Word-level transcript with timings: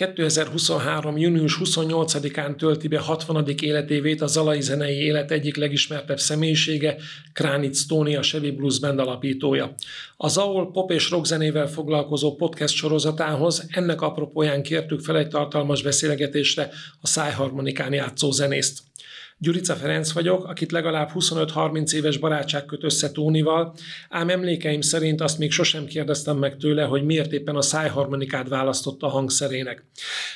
2023. 0.00 1.16
június 1.16 1.58
28-án 1.64 2.56
tölti 2.56 2.88
be 2.88 2.98
60. 2.98 3.44
életévét 3.62 4.20
a 4.20 4.26
zalai 4.26 4.60
zenei 4.60 4.96
élet 4.96 5.30
egyik 5.30 5.56
legismertebb 5.56 6.18
személyisége, 6.18 6.96
Kránic 7.32 7.86
Tóni, 7.86 8.16
a 8.16 8.20
Chevy 8.20 8.50
Blues 8.50 8.78
Band 8.78 8.98
alapítója. 8.98 9.74
A 10.16 10.28
Zaol 10.28 10.70
pop 10.70 10.90
és 10.90 11.10
rock 11.10 11.24
zenével 11.26 11.66
foglalkozó 11.66 12.34
podcast 12.34 12.74
sorozatához 12.74 13.66
ennek 13.70 14.00
apropóján 14.00 14.62
kértük 14.62 15.00
fel 15.00 15.18
egy 15.18 15.28
tartalmas 15.28 15.82
beszélgetésre 15.82 16.70
a 17.00 17.06
szájharmonikán 17.06 17.92
játszó 17.92 18.30
zenészt. 18.30 18.89
Gyurica 19.42 19.74
Ferenc 19.74 20.12
vagyok, 20.12 20.44
akit 20.44 20.72
legalább 20.72 21.10
25-30 21.14 21.92
éves 21.92 22.16
barátság 22.16 22.64
köt 22.64 22.84
össze 22.84 23.12
Tónival, 23.12 23.74
ám 24.08 24.28
emlékeim 24.28 24.80
szerint 24.80 25.20
azt 25.20 25.38
még 25.38 25.50
sosem 25.50 25.84
kérdeztem 25.84 26.36
meg 26.36 26.56
tőle, 26.56 26.82
hogy 26.82 27.04
miért 27.04 27.32
éppen 27.32 27.56
a 27.56 27.62
szájharmonikát 27.62 28.48
választotta 28.48 29.06
a 29.06 29.10
hangszerének. 29.10 29.84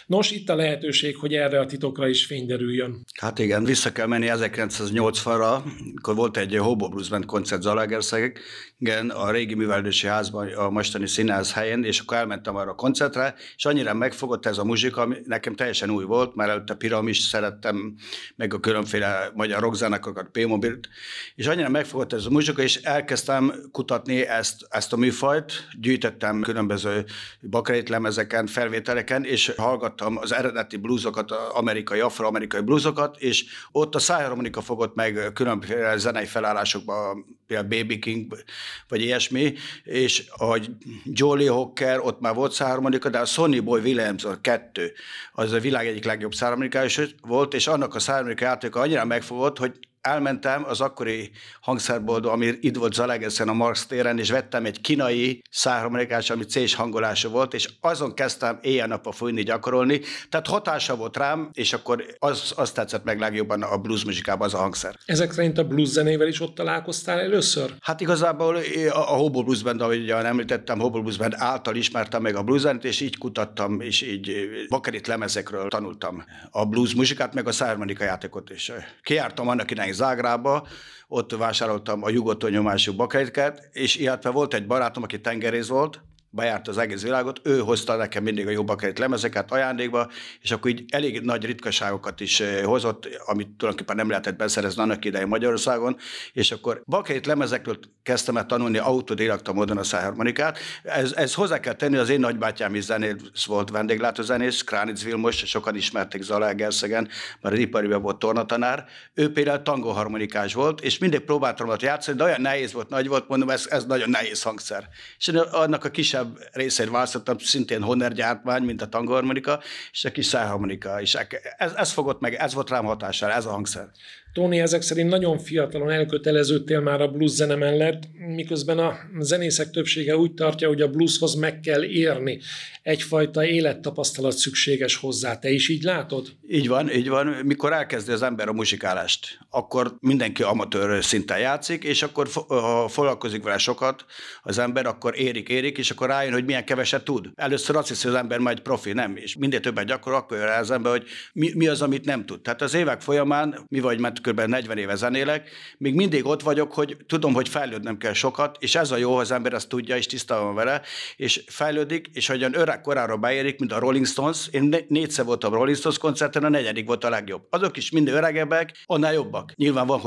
Nos, 0.06 0.30
itt 0.30 0.48
a 0.48 0.54
lehetőség, 0.54 1.16
hogy 1.16 1.34
erre 1.34 1.60
a 1.60 1.66
titokra 1.66 2.08
is 2.08 2.26
fényderüljön. 2.26 3.04
Hát 3.20 3.38
igen, 3.38 3.64
vissza 3.64 3.92
kell 3.92 4.06
menni 4.06 4.26
1980-ra, 4.30 5.62
akkor 5.96 6.14
volt 6.14 6.36
egy 6.36 6.56
Hobo 6.56 6.88
Blues 6.88 7.08
Band 7.08 7.24
koncert 7.24 7.62
Zalaegerszegen, 7.62 9.10
a 9.14 9.30
régi 9.30 9.54
művelődési 9.54 10.06
házban, 10.06 10.48
a 10.48 10.70
mostani 10.70 11.06
színház 11.06 11.52
helyén, 11.52 11.84
és 11.84 12.00
akkor 12.00 12.16
elmentem 12.16 12.56
arra 12.56 12.70
a 12.70 12.74
koncertre, 12.74 13.34
és 13.56 13.64
annyira 13.64 13.94
megfogott 13.94 14.46
ez 14.46 14.58
a 14.58 14.64
muzsika, 14.64 15.00
ami 15.00 15.16
nekem 15.24 15.54
teljesen 15.54 15.90
új 15.90 16.04
volt, 16.04 16.34
mert 16.34 16.50
előtte 16.50 16.74
piramis 16.74 17.18
szerettem, 17.18 17.94
meg 18.36 18.54
a 18.54 18.60
különféle 18.60 18.92
mindenféle 18.94 19.30
magyar 19.34 19.60
rockzenekarokat, 19.60 20.28
P-mobilt, 20.28 20.88
és 21.34 21.46
annyira 21.46 21.68
megfogott 21.68 22.12
ez 22.12 22.26
a 22.26 22.30
muzsika, 22.30 22.62
és 22.62 22.76
elkezdtem 22.76 23.52
kutatni 23.72 24.26
ezt, 24.26 24.66
ezt 24.70 24.92
a 24.92 24.96
műfajt, 24.96 25.52
gyűjtöttem 25.80 26.40
különböző 26.40 27.04
bakrét 27.40 27.88
lemezeken, 27.88 28.46
felvételeken, 28.46 29.24
és 29.24 29.52
hallgattam 29.56 30.16
az 30.16 30.32
eredeti 30.32 30.76
bluesokat, 30.76 31.30
amerikai, 31.30 32.00
afroamerikai 32.00 32.60
bluesokat, 32.60 33.16
és 33.18 33.44
ott 33.72 33.94
a 33.94 33.98
szájharmonika 33.98 34.60
fogott 34.60 34.94
meg 34.94 35.30
különböző 35.34 35.96
zenei 35.96 36.26
felállásokban, 36.26 37.24
például 37.46 37.68
Baby 37.68 37.98
King, 37.98 38.44
vagy 38.88 39.00
ilyesmi, 39.00 39.54
és 39.84 40.24
ahogy 40.36 40.70
Jolly 41.04 41.46
Hocker, 41.46 41.98
ott 42.00 42.20
már 42.20 42.34
volt 42.34 42.52
szájharmonika, 42.52 43.08
de 43.08 43.18
a 43.18 43.24
Sonny 43.24 43.60
Boy 43.64 43.80
Williams 43.80 44.24
a 44.24 44.40
kettő, 44.40 44.92
az 45.32 45.52
a 45.52 45.60
világ 45.60 45.86
egyik 45.86 46.04
legjobb 46.04 46.34
szájharmonikája 46.34 47.06
volt, 47.20 47.54
és 47.54 47.66
annak 47.66 47.94
a 47.94 47.98
szájharmonika 47.98 48.44
játéka 48.44 48.80
annyira 48.80 49.04
megfogott, 49.04 49.58
hogy 49.58 49.78
elmentem 50.06 50.64
az 50.64 50.80
akkori 50.80 51.30
hangszerboldó, 51.60 52.30
ami 52.30 52.52
itt 52.60 52.76
volt 52.76 52.92
Zalegeszen 52.92 53.48
a 53.48 53.52
Marx 53.52 53.86
téren, 53.86 54.18
és 54.18 54.30
vettem 54.30 54.64
egy 54.64 54.80
kínai 54.80 55.42
szárharmonikás, 55.50 56.30
ami 56.30 56.44
c 56.44 56.74
hangolása 56.74 57.28
volt, 57.28 57.54
és 57.54 57.68
azon 57.80 58.14
kezdtem 58.14 58.58
éjjel-nappal 58.62 59.12
fújni, 59.12 59.42
gyakorolni. 59.42 60.00
Tehát 60.28 60.46
hatása 60.46 60.96
volt 60.96 61.16
rám, 61.16 61.50
és 61.52 61.72
akkor 61.72 62.04
az, 62.18 62.52
az 62.56 62.72
tetszett 62.72 63.04
meg 63.04 63.18
legjobban 63.18 63.62
a 63.62 63.76
blues 63.76 64.04
muzsikában 64.04 64.46
az 64.46 64.54
a 64.54 64.58
hangszer. 64.58 64.96
Ezek 65.06 65.32
szerint 65.32 65.58
a 65.58 65.64
blues 65.64 65.88
zenével 65.88 66.28
is 66.28 66.40
ott 66.40 66.54
találkoztál 66.54 67.20
először? 67.20 67.74
Hát 67.80 68.00
igazából 68.00 68.56
a, 68.90 68.96
a 68.96 69.16
Hobo 69.16 69.42
Blues 69.42 69.62
Band, 69.62 69.80
ahogy 69.80 70.10
említettem, 70.10 70.78
Hobo 70.78 71.00
Blues 71.00 71.16
Band 71.16 71.34
által 71.36 71.76
ismertem 71.76 72.22
meg 72.22 72.36
a 72.36 72.42
blues 72.42 72.60
zenét, 72.60 72.84
és 72.84 73.00
így 73.00 73.18
kutattam, 73.18 73.80
és 73.80 74.02
így 74.02 74.46
bakerit 74.68 75.06
lemezekről 75.06 75.68
tanultam 75.68 76.24
a 76.50 76.64
blues 76.66 76.94
muzsikát, 76.94 77.34
meg 77.34 77.46
a 77.46 77.52
szárharmonika 77.52 78.04
játékot 78.04 78.50
is. 78.50 78.72
Kiártam 79.02 79.48
annak 79.48 79.70
idején 79.70 79.92
Zágrába, 79.94 80.66
ott 81.08 81.36
vásároltam 81.36 82.02
a 82.02 82.08
jugotó 82.08 82.48
nyomású 82.48 82.94
bakaitkát, 82.94 83.68
és 83.72 83.96
illetve 83.96 84.30
volt 84.30 84.54
egy 84.54 84.66
barátom, 84.66 85.02
aki 85.02 85.20
tengerész 85.20 85.68
volt, 85.68 86.02
bejárt 86.34 86.68
az 86.68 86.78
egész 86.78 87.02
világot, 87.02 87.40
ő 87.42 87.58
hozta 87.58 87.96
nekem 87.96 88.22
mindig 88.22 88.46
a 88.46 88.50
jó 88.50 88.64
bakerit 88.64 88.98
lemezeket 88.98 89.52
ajándékba, 89.52 90.10
és 90.40 90.50
akkor 90.50 90.70
így 90.70 90.84
elég 90.88 91.20
nagy 91.20 91.44
ritkaságokat 91.44 92.20
is 92.20 92.40
eh, 92.40 92.64
hozott, 92.64 93.08
amit 93.26 93.48
tulajdonképpen 93.48 93.96
nem 93.96 94.08
lehetett 94.08 94.36
beszerezni 94.36 94.82
annak 94.82 95.04
idején 95.04 95.28
Magyarországon, 95.28 95.96
és 96.32 96.52
akkor 96.52 96.82
bakerit 96.86 97.26
lemezekről 97.26 97.78
kezdtem 98.02 98.36
el 98.36 98.46
tanulni 98.46 98.78
autodidakta 98.78 99.52
módon 99.52 99.78
a 99.78 99.82
szájharmonikát. 99.82 100.58
Ez, 100.82 101.12
ez 101.12 101.34
hozzá 101.34 101.60
kell 101.60 101.74
tenni, 101.74 101.96
az 101.96 102.08
én 102.08 102.20
nagybátyám 102.20 102.74
is 102.74 102.84
zenész 102.84 103.44
volt 103.46 103.70
vendéglátózenész, 103.70 104.62
Kránic 104.62 105.02
Vilmos, 105.04 105.36
sokan 105.36 105.76
ismerték 105.76 106.22
Zalaegerszegen, 106.22 107.08
mert 107.40 107.54
az 107.54 107.60
ipariban 107.60 108.02
volt 108.02 108.18
tornatanár. 108.18 108.84
Ő 109.14 109.32
például 109.32 109.62
tangoharmonikás 109.62 110.54
volt, 110.54 110.80
és 110.80 110.98
mindig 110.98 111.20
próbáltam 111.20 111.68
ott 111.68 111.82
játszani, 111.82 112.16
de 112.16 112.24
olyan 112.24 112.40
nehéz 112.40 112.72
volt, 112.72 112.88
nagy 112.88 113.08
volt, 113.08 113.28
mondom, 113.28 113.50
ez, 113.50 113.66
ez 113.70 113.84
nagyon 113.84 114.10
nehéz 114.10 114.42
hangszer. 114.42 114.88
És 115.18 115.28
annak 115.50 115.84
a 115.84 115.90
kisebb 115.90 116.23
kisebb 116.24 116.48
részét 116.52 116.90
választottam, 116.90 117.38
szintén 117.38 117.82
Honner 117.82 118.12
gyártmány, 118.12 118.62
mint 118.62 118.82
a 118.82 118.88
tangharmonika, 118.88 119.60
és 119.92 120.04
a 120.04 120.10
kis 120.10 120.26
szájharmonika 120.26 121.00
is. 121.00 121.14
Ez, 121.56 121.72
ez 121.72 121.92
fogott 121.92 122.20
meg, 122.20 122.34
ez 122.34 122.54
volt 122.54 122.70
rám 122.70 122.84
hatással, 122.84 123.30
ez 123.30 123.46
a 123.46 123.50
hangszer. 123.50 123.90
Tóni 124.34 124.60
ezek 124.60 124.82
szerint 124.82 125.10
nagyon 125.10 125.38
fiatalon 125.38 125.90
elköteleződtél 125.90 126.80
már 126.80 127.00
a 127.00 127.08
blues 127.08 127.30
zene 127.30 127.54
mellett, 127.54 128.02
miközben 128.34 128.78
a 128.78 128.96
zenészek 129.18 129.70
többsége 129.70 130.16
úgy 130.16 130.34
tartja, 130.34 130.68
hogy 130.68 130.80
a 130.80 130.88
blueshoz 130.88 131.34
meg 131.34 131.60
kell 131.60 131.84
érni. 131.84 132.40
Egyfajta 132.82 133.44
élettapasztalat 133.44 134.32
szükséges 134.32 134.96
hozzá. 134.96 135.38
Te 135.38 135.50
is 135.50 135.68
így 135.68 135.82
látod? 135.82 136.28
Így 136.48 136.68
van, 136.68 136.90
így 136.90 137.08
van. 137.08 137.26
Mikor 137.26 137.72
elkezdi 137.72 138.12
az 138.12 138.22
ember 138.22 138.48
a 138.48 138.52
muzsikálást, 138.52 139.38
akkor 139.50 139.96
mindenki 140.00 140.42
amatőr 140.42 141.04
szinten 141.04 141.38
játszik, 141.38 141.84
és 141.84 142.02
akkor 142.02 142.28
ha 142.48 142.88
foglalkozik 142.88 143.42
vele 143.42 143.58
sokat 143.58 144.04
az 144.42 144.58
ember, 144.58 144.86
akkor 144.86 145.18
érik, 145.18 145.48
érik, 145.48 145.78
és 145.78 145.90
akkor 145.90 146.08
rájön, 146.08 146.32
hogy 146.32 146.44
milyen 146.44 146.64
keveset 146.64 147.04
tud. 147.04 147.30
Először 147.34 147.76
azt 147.76 147.88
hiszi, 147.88 148.06
hogy 148.06 148.16
az 148.16 148.22
ember 148.22 148.38
majd 148.38 148.60
profi, 148.60 148.92
nem, 148.92 149.16
és 149.16 149.36
minél 149.36 149.60
többet 149.60 149.86
gyakorol, 149.86 150.18
akkor 150.18 150.36
jön 150.36 150.46
rá 150.46 150.60
az 150.60 150.70
ember, 150.70 150.92
hogy 150.92 151.06
mi, 151.32 151.52
mi 151.54 151.66
az, 151.66 151.82
amit 151.82 152.04
nem 152.04 152.26
tud. 152.26 152.40
Tehát 152.40 152.62
az 152.62 152.74
évek 152.74 153.00
folyamán 153.00 153.64
mi 153.68 153.80
vagy, 153.80 153.98
mert 153.98 154.20
kb. 154.24 154.40
40 154.40 154.78
éve 154.78 154.94
zenélek, 154.94 155.50
még 155.78 155.94
mindig 155.94 156.26
ott 156.26 156.42
vagyok, 156.42 156.72
hogy 156.72 156.96
tudom, 157.06 157.34
hogy 157.34 157.48
fejlődnem 157.48 157.96
kell 157.96 158.12
sokat, 158.12 158.56
és 158.60 158.74
ez 158.74 158.90
a 158.90 158.96
jó, 158.96 159.16
az 159.16 159.30
ember 159.30 159.52
ezt 159.52 159.68
tudja, 159.68 159.96
és 159.96 160.06
tisztában 160.06 160.54
vele, 160.54 160.82
és 161.16 161.44
fejlődik, 161.46 162.06
és 162.12 162.26
hogyan 162.26 162.54
öreg 162.58 162.80
korára 162.80 163.16
beérik, 163.16 163.58
mint 163.58 163.72
a 163.72 163.78
Rolling 163.78 164.06
Stones. 164.06 164.48
Én 164.50 164.76
négyszer 164.88 165.24
voltam 165.24 165.52
Rolling 165.52 165.76
Stones 165.76 165.98
koncerten, 165.98 166.44
a 166.44 166.48
negyedik 166.48 166.86
volt 166.86 167.04
a 167.04 167.08
legjobb. 167.08 167.46
Azok 167.50 167.76
is 167.76 167.90
mind 167.90 168.08
öregebbek, 168.08 168.82
annál 168.86 169.12
jobbak. 169.12 169.52
Nyilván 169.56 169.86
van 169.86 170.00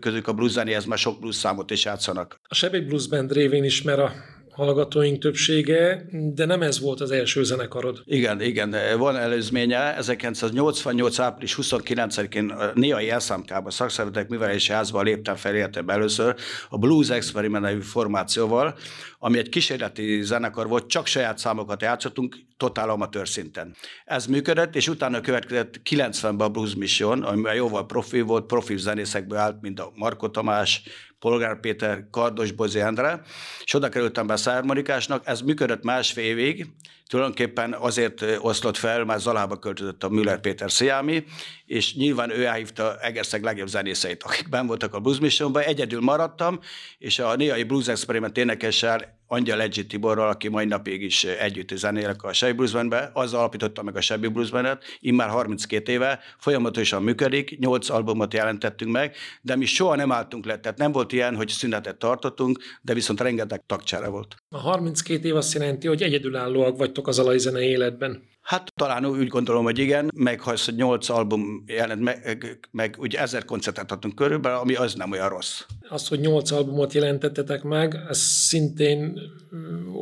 közük 0.00 0.28
a 0.28 0.32
blues 0.32 0.50
zenéhez, 0.50 0.84
mert 0.84 1.00
sok 1.00 1.20
blues 1.20 1.34
számot 1.34 1.70
is 1.70 1.84
játszanak. 1.84 2.40
A 2.48 2.54
Sebély 2.54 2.80
Blues 2.80 3.08
Band 3.08 3.32
révén 3.32 3.64
ismer 3.64 3.98
a 3.98 4.12
hallgatóink 4.60 5.18
többsége, 5.18 6.06
de 6.10 6.44
nem 6.44 6.62
ez 6.62 6.80
volt 6.80 7.00
az 7.00 7.10
első 7.10 7.44
zenekarod. 7.44 8.02
Igen, 8.04 8.40
igen, 8.40 8.76
van 8.98 9.16
előzménye. 9.16 9.96
1988. 9.96 11.18
április 11.18 11.58
29-én 11.62 12.48
a 12.50 12.70
Niai 12.74 13.10
Elszámkába 13.10 13.70
szakszervezetek 13.70 14.28
művelési 14.28 14.72
házban 14.72 15.04
léptem 15.04 15.36
fel 15.36 15.54
életem 15.54 15.88
először 15.88 16.34
a 16.68 16.78
Blues 16.78 17.10
Experiment 17.10 17.64
nevű 17.64 17.80
formációval, 17.80 18.74
ami 19.18 19.38
egy 19.38 19.48
kísérleti 19.48 20.22
zenekar 20.22 20.68
volt, 20.68 20.86
csak 20.86 21.06
saját 21.06 21.38
számokat 21.38 21.82
játszottunk, 21.82 22.36
totál 22.60 22.90
amatőr 22.90 23.28
szinten. 23.28 23.74
Ez 24.04 24.26
működött, 24.26 24.76
és 24.76 24.88
utána 24.88 25.20
következett 25.20 25.80
90-ben 25.90 26.46
a 26.46 26.48
Blues 26.48 26.74
Mission, 26.74 27.22
ami 27.22 27.54
jóval 27.54 27.86
profi 27.86 28.20
volt, 28.20 28.46
profi 28.46 28.76
zenészekből 28.76 29.38
állt, 29.38 29.60
mint 29.60 29.80
a 29.80 29.92
Marko 29.94 30.28
Tamás, 30.28 30.82
Polgár 31.18 31.60
Péter, 31.60 32.06
Kardos 32.10 32.52
Bozi 32.52 32.80
Endre, 32.80 33.22
és 33.64 33.74
oda 33.74 33.88
kerültem 33.88 34.26
be 34.26 34.36
szármarikásnak, 34.36 35.26
ez 35.26 35.40
működött 35.40 35.82
másfél 35.82 36.24
évig, 36.24 36.66
tulajdonképpen 37.06 37.72
azért 37.72 38.24
oszlott 38.38 38.76
fel, 38.76 39.04
mert 39.04 39.20
Zalába 39.20 39.58
költözött 39.58 40.04
a 40.04 40.08
Müller 40.08 40.40
Péter 40.40 40.70
Sziámi, 40.70 41.24
és 41.70 41.94
nyilván 41.94 42.30
ő 42.30 42.44
elhívta 42.44 42.96
Egerszeg 43.00 43.42
legjobb 43.42 43.68
zenészeit, 43.68 44.22
akik 44.22 44.48
ben 44.48 44.66
voltak 44.66 44.94
a 44.94 45.00
Blues 45.00 45.20
Missionban, 45.20 45.62
egyedül 45.62 46.00
maradtam, 46.00 46.60
és 46.98 47.18
a 47.18 47.36
néhai 47.36 47.62
Blues 47.62 47.88
Experiment 47.88 48.38
énekessel 48.38 49.18
Angyal 49.26 49.56
Legit 49.56 49.88
Tiborral, 49.88 50.28
aki 50.28 50.48
mai 50.48 50.64
napig 50.64 51.02
is 51.02 51.24
együtt 51.24 51.76
zenélek 51.76 52.22
a 52.22 52.32
Shelby 52.32 52.56
Blues 52.56 52.72
Bandbe, 52.72 53.10
az 53.12 53.34
alapította 53.34 53.82
meg 53.82 53.96
a 53.96 54.00
Shelby 54.00 54.28
Blues 54.28 54.50
Bandet, 54.50 54.84
immár 55.00 55.28
32 55.28 55.92
éve, 55.92 56.20
folyamatosan 56.38 57.02
működik, 57.02 57.58
8 57.58 57.88
albumot 57.88 58.34
jelentettünk 58.34 58.92
meg, 58.92 59.16
de 59.42 59.56
mi 59.56 59.64
soha 59.64 59.96
nem 59.96 60.12
álltunk 60.12 60.44
le, 60.44 60.58
tehát 60.58 60.78
nem 60.78 60.92
volt 60.92 61.12
ilyen, 61.12 61.36
hogy 61.36 61.48
szünetet 61.48 61.96
tartottunk, 61.96 62.58
de 62.82 62.94
viszont 62.94 63.20
rengeteg 63.20 63.62
tagcsára 63.66 64.10
volt. 64.10 64.36
A 64.48 64.58
32 64.58 65.28
év 65.28 65.36
azt 65.36 65.54
jelenti, 65.54 65.86
hogy 65.86 66.02
egyedülállóak 66.02 66.76
vagytok 66.76 67.08
az 67.08 67.18
alajzene 67.18 67.60
életben. 67.62 68.28
Hát 68.50 68.72
talán 68.74 69.06
úgy 69.06 69.28
gondolom, 69.28 69.64
hogy 69.64 69.78
igen, 69.78 70.10
meg 70.14 70.40
ha 70.40 70.52
ez 70.52 70.68
nyolc 70.76 71.08
album 71.08 71.59
jelent 71.66 72.00
meg, 72.00 72.58
meg 72.70 72.96
úgy 72.98 73.14
ezer 73.14 73.44
koncertet 73.44 73.92
adtunk 73.92 74.14
körülbelül, 74.14 74.58
ami 74.58 74.74
az 74.74 74.94
nem 74.94 75.10
olyan 75.10 75.28
rossz. 75.28 75.60
Az, 75.88 76.08
hogy 76.08 76.20
nyolc 76.20 76.50
albumot 76.50 76.92
jelentettetek 76.92 77.62
meg, 77.62 77.94
ez 78.08 78.18
szintén 78.18 79.20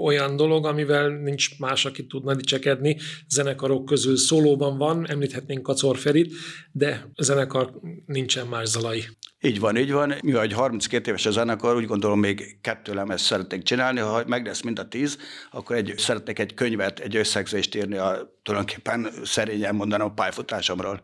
olyan 0.03 0.37
dolog, 0.37 0.67
amivel 0.67 1.09
nincs 1.09 1.59
más, 1.59 1.85
aki 1.85 2.07
tudna 2.07 2.35
dicsekedni. 2.35 2.97
Zenekarok 3.29 3.85
közül 3.85 4.17
szólóban 4.17 4.79
van, 4.79 5.09
említhetnénk 5.09 5.63
Kacor 5.63 5.99
Ferit, 5.99 6.33
de 6.73 7.11
zenekar 7.17 7.81
nincsen 8.07 8.47
más 8.47 8.69
zalai. 8.69 9.05
Így 9.41 9.61
van, 9.61 9.77
így 9.77 9.93
van. 9.93 10.15
Mi 10.23 10.33
vagy 10.33 10.53
32 10.53 11.09
éves 11.09 11.27
a 11.27 11.31
zenekar, 11.31 11.77
úgy 11.77 11.87
gondolom 11.87 12.19
még 12.19 12.59
kettő 12.61 12.95
lemez 12.95 13.21
szeretnék 13.21 13.63
csinálni. 13.63 14.01
Ha 14.01 14.23
meg 14.27 14.47
lesz 14.47 14.63
mind 14.63 14.79
a 14.79 14.89
tíz, 14.89 15.19
akkor 15.51 15.77
egy, 15.77 15.95
szeretnék 15.97 16.39
egy 16.39 16.55
könyvet, 16.55 16.99
egy 16.99 17.17
összegzést 17.17 17.75
írni 17.75 17.97
a 17.97 18.37
tulajdonképpen 18.43 19.11
szerényen 19.25 19.75
mondanom 19.75 20.09
a 20.09 20.13
pályafutásomról. 20.13 21.03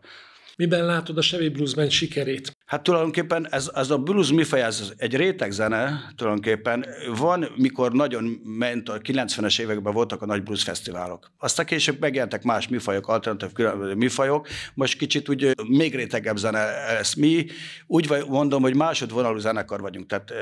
Miben 0.57 0.85
látod 0.85 1.17
a 1.17 1.21
Chevy 1.21 1.49
Blues 1.49 1.73
Band 1.73 1.91
sikerét? 1.91 2.54
Hát 2.65 2.83
tulajdonképpen 2.83 3.47
ez, 3.51 3.71
ez 3.73 3.89
a 3.89 3.97
blues 3.97 4.31
műfaj, 4.31 4.61
ez 4.61 4.93
egy 4.97 5.15
rétegzene 5.15 6.11
tulajdonképpen. 6.15 6.85
Van, 7.17 7.47
mikor 7.55 7.91
nagyon 7.91 8.23
ment, 8.43 8.89
a 8.89 8.97
90-es 8.97 9.59
években 9.59 9.93
voltak 9.93 10.21
a 10.21 10.25
nagy 10.25 10.43
blues 10.43 10.63
fesztiválok. 10.63 11.31
Aztán 11.37 11.65
később 11.65 11.99
megjelentek 11.99 12.43
más 12.43 12.67
műfajok, 12.67 13.07
alternatív 13.07 13.65
műfajok. 13.95 14.47
Most 14.73 14.97
kicsit 14.97 15.29
úgy 15.29 15.55
még 15.67 15.95
rétegebb 15.95 16.37
zene 16.37 16.59
ez. 16.97 17.13
Mi 17.13 17.45
úgy 17.87 18.23
mondom, 18.27 18.61
hogy 18.61 18.75
másodvonalú 18.75 19.37
zenekar 19.37 19.81
vagyunk. 19.81 20.07
Tehát 20.07 20.33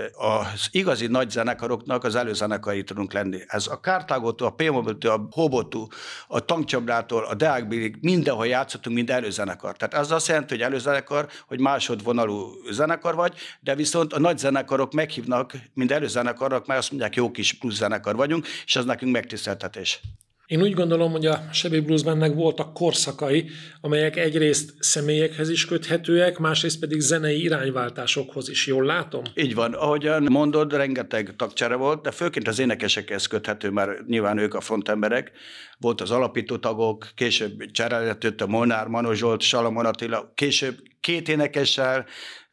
az 0.51 0.67
igazi 0.71 1.07
nagy 1.07 1.29
zenekaroknak 1.29 2.03
az 2.03 2.15
előzenekarai 2.15 2.83
tudunk 2.83 3.13
lenni. 3.13 3.39
Ez 3.47 3.67
a 3.67 3.79
Kártágótól, 3.79 4.47
a 4.47 4.51
Pémobiltől, 4.51 5.11
a 5.11 5.27
Hobotú, 5.31 5.87
a 6.27 6.39
Tankcsabrától, 6.39 7.23
a 7.23 7.33
Deákbilig, 7.33 7.97
mindenhol 8.01 8.47
játszottunk, 8.47 8.95
mind 8.95 9.09
előzenekar. 9.09 9.75
Tehát 9.77 10.05
ez 10.05 10.11
azt 10.11 10.27
jelenti, 10.27 10.53
hogy 10.53 10.63
előzenekar, 10.63 11.27
hogy 11.47 11.59
másodvonalú 11.59 12.11
vonalú 12.13 12.51
zenekar 12.71 13.15
vagy, 13.15 13.33
de 13.59 13.75
viszont 13.75 14.13
a 14.13 14.19
nagy 14.19 14.37
zenekarok 14.37 14.93
meghívnak, 14.93 15.53
mind 15.73 15.91
előzenekarok, 15.91 16.65
mert 16.65 16.79
azt 16.79 16.91
mondják, 16.91 17.15
jó 17.15 17.31
kis 17.31 17.53
plusz 17.53 17.75
zenekar 17.75 18.15
vagyunk, 18.15 18.47
és 18.65 18.75
az 18.75 18.85
nekünk 18.85 19.11
megtiszteltetés. 19.11 20.01
Én 20.47 20.61
úgy 20.61 20.73
gondolom, 20.73 21.11
hogy 21.11 21.25
a 21.25 21.49
Chevy 21.51 21.79
Blues 21.79 22.03
Bandnek 22.03 22.33
voltak 22.33 22.73
korszakai, 22.73 23.49
amelyek 23.81 24.15
egyrészt 24.15 24.73
személyekhez 24.79 25.49
is 25.49 25.65
köthetőek, 25.65 26.37
másrészt 26.37 26.79
pedig 26.79 26.99
zenei 26.99 27.43
irányváltásokhoz 27.43 28.49
is. 28.49 28.67
Jól 28.67 28.85
látom? 28.85 29.21
Így 29.35 29.55
van. 29.55 29.73
Ahogyan 29.73 30.23
mondod, 30.23 30.73
rengeteg 30.73 31.35
tagcsere 31.35 31.75
volt, 31.75 32.01
de 32.01 32.11
főként 32.11 32.47
az 32.47 32.59
énekesekhez 32.59 33.27
köthető, 33.27 33.69
mert 33.69 34.05
nyilván 34.07 34.37
ők 34.37 34.53
a 34.53 34.61
frontemberek. 34.61 35.31
Volt 35.77 36.01
az 36.01 36.11
alapító 36.11 36.57
tagok, 36.57 37.07
később 37.15 37.71
cserélhetőt 37.71 38.41
a 38.41 38.47
Molnár, 38.47 38.87
Manozsolt, 38.87 39.41
Salamon 39.41 39.85
Attila, 39.85 40.31
később 40.35 40.75
két 41.03 41.27
énekessel, 41.29 42.05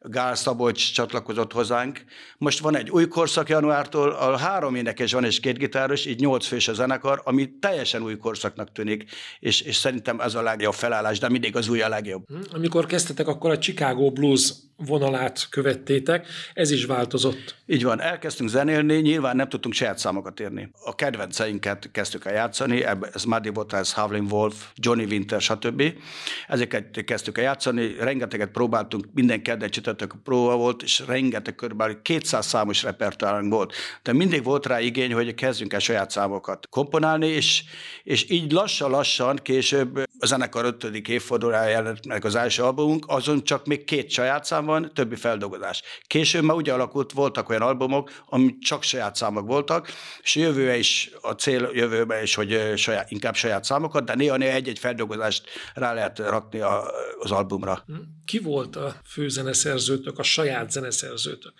Gál 0.03 0.35
Szabolcs 0.35 0.93
csatlakozott 0.93 1.53
hozzánk. 1.53 2.03
Most 2.37 2.59
van 2.59 2.75
egy 2.75 2.89
új 2.89 3.07
korszak 3.07 3.49
januártól, 3.49 4.09
a 4.09 4.37
három 4.37 4.75
énekes 4.75 5.13
van 5.13 5.23
és 5.23 5.39
két 5.39 5.57
gitáros, 5.57 6.05
így 6.05 6.19
nyolc 6.19 6.45
fős 6.45 6.67
a 6.67 6.73
zenekar, 6.73 7.21
ami 7.23 7.49
teljesen 7.59 8.03
új 8.03 8.17
korszaknak 8.17 8.71
tűnik, 8.71 9.05
és, 9.39 9.61
és 9.61 9.75
szerintem 9.75 10.19
ez 10.19 10.35
a 10.35 10.41
legjobb 10.41 10.73
felállás, 10.73 11.19
de 11.19 11.29
mindig 11.29 11.55
az 11.55 11.69
új 11.69 11.81
a 11.81 11.89
legjobb. 11.89 12.23
Hm, 12.27 12.35
amikor 12.51 12.85
kezdtetek, 12.85 13.27
akkor 13.27 13.51
a 13.51 13.57
Chicago 13.57 14.11
Blues 14.11 14.53
vonalát 14.85 15.47
követtétek, 15.49 16.27
ez 16.53 16.71
is 16.71 16.85
változott. 16.85 17.55
Így 17.65 17.83
van, 17.83 18.01
elkezdtünk 18.01 18.49
zenélni, 18.49 18.95
nyilván 18.95 19.35
nem 19.35 19.49
tudtunk 19.49 19.73
saját 19.73 19.97
számokat 19.97 20.39
írni. 20.39 20.71
A 20.85 20.95
kedvenceinket 20.95 21.89
kezdtük 21.91 22.25
el 22.25 22.33
játszani, 22.33 22.83
ez 23.13 23.23
Muddy 23.23 23.49
Waters, 23.49 23.93
Howlin' 23.93 24.31
Wolf, 24.31 24.65
Johnny 24.75 25.05
Winter, 25.05 25.41
stb. 25.41 25.83
Ezeket 26.47 27.03
kezdtük 27.03 27.37
el 27.37 27.43
játszani, 27.43 27.95
rengeteget 27.99 28.51
próbáltunk, 28.51 29.05
minden 29.13 29.41
kedden 29.41 29.69
csütörtök 29.91 30.23
próba 30.23 30.55
volt, 30.55 30.83
és 30.83 31.03
rengeteg 31.07 31.55
körülbelül 31.55 32.01
200 32.01 32.45
számos 32.45 32.83
repertoárunk 32.83 33.53
volt. 33.53 33.73
De 34.03 34.13
mindig 34.13 34.43
volt 34.43 34.65
rá 34.65 34.79
igény, 34.79 35.13
hogy 35.13 35.33
kezdjünk 35.33 35.73
el 35.73 35.79
saját 35.79 36.11
számokat 36.11 36.67
komponálni, 36.69 37.27
és, 37.27 37.63
és 38.03 38.29
így 38.29 38.51
lassan-lassan 38.51 39.35
később 39.35 39.97
a 40.19 40.25
zenekar 40.25 40.65
ötödik 40.65 41.07
évfordulójára 41.07 41.69
jelent 41.69 42.07
meg 42.07 42.25
az 42.25 42.35
első 42.35 42.63
albumunk, 42.63 43.05
azon 43.07 43.43
csak 43.43 43.65
még 43.65 43.83
két 43.83 44.09
saját 44.09 44.45
szám 44.45 44.65
van, 44.65 44.91
többi 44.93 45.15
feldolgozás. 45.15 45.81
Később 46.07 46.43
már 46.43 46.55
úgy 46.55 46.69
alakult, 46.69 47.11
voltak 47.11 47.49
olyan 47.49 47.61
albumok, 47.61 48.11
ami 48.25 48.57
csak 48.57 48.83
saját 48.83 49.15
számok 49.15 49.47
voltak, 49.47 49.87
és 50.21 50.35
jövőre 50.35 50.77
is, 50.77 51.11
a 51.21 51.31
cél 51.31 51.69
jövőben 51.73 52.23
is, 52.23 52.35
hogy 52.35 52.73
saját, 52.75 53.11
inkább 53.11 53.35
saját 53.35 53.63
számokat, 53.63 54.03
de 54.03 54.15
néha-néha 54.15 54.53
egy-egy 54.53 54.79
feldolgozást 54.79 55.49
rá 55.73 55.93
lehet 55.93 56.19
rakni 56.19 56.59
a, 56.59 56.83
az 57.19 57.31
albumra. 57.31 57.83
Ki 58.31 58.39
volt 58.39 58.75
a 58.75 58.95
főzeneszerzőtök, 59.05 60.19
a 60.19 60.23
saját 60.23 60.71
zeneszerzőtök? 60.71 61.53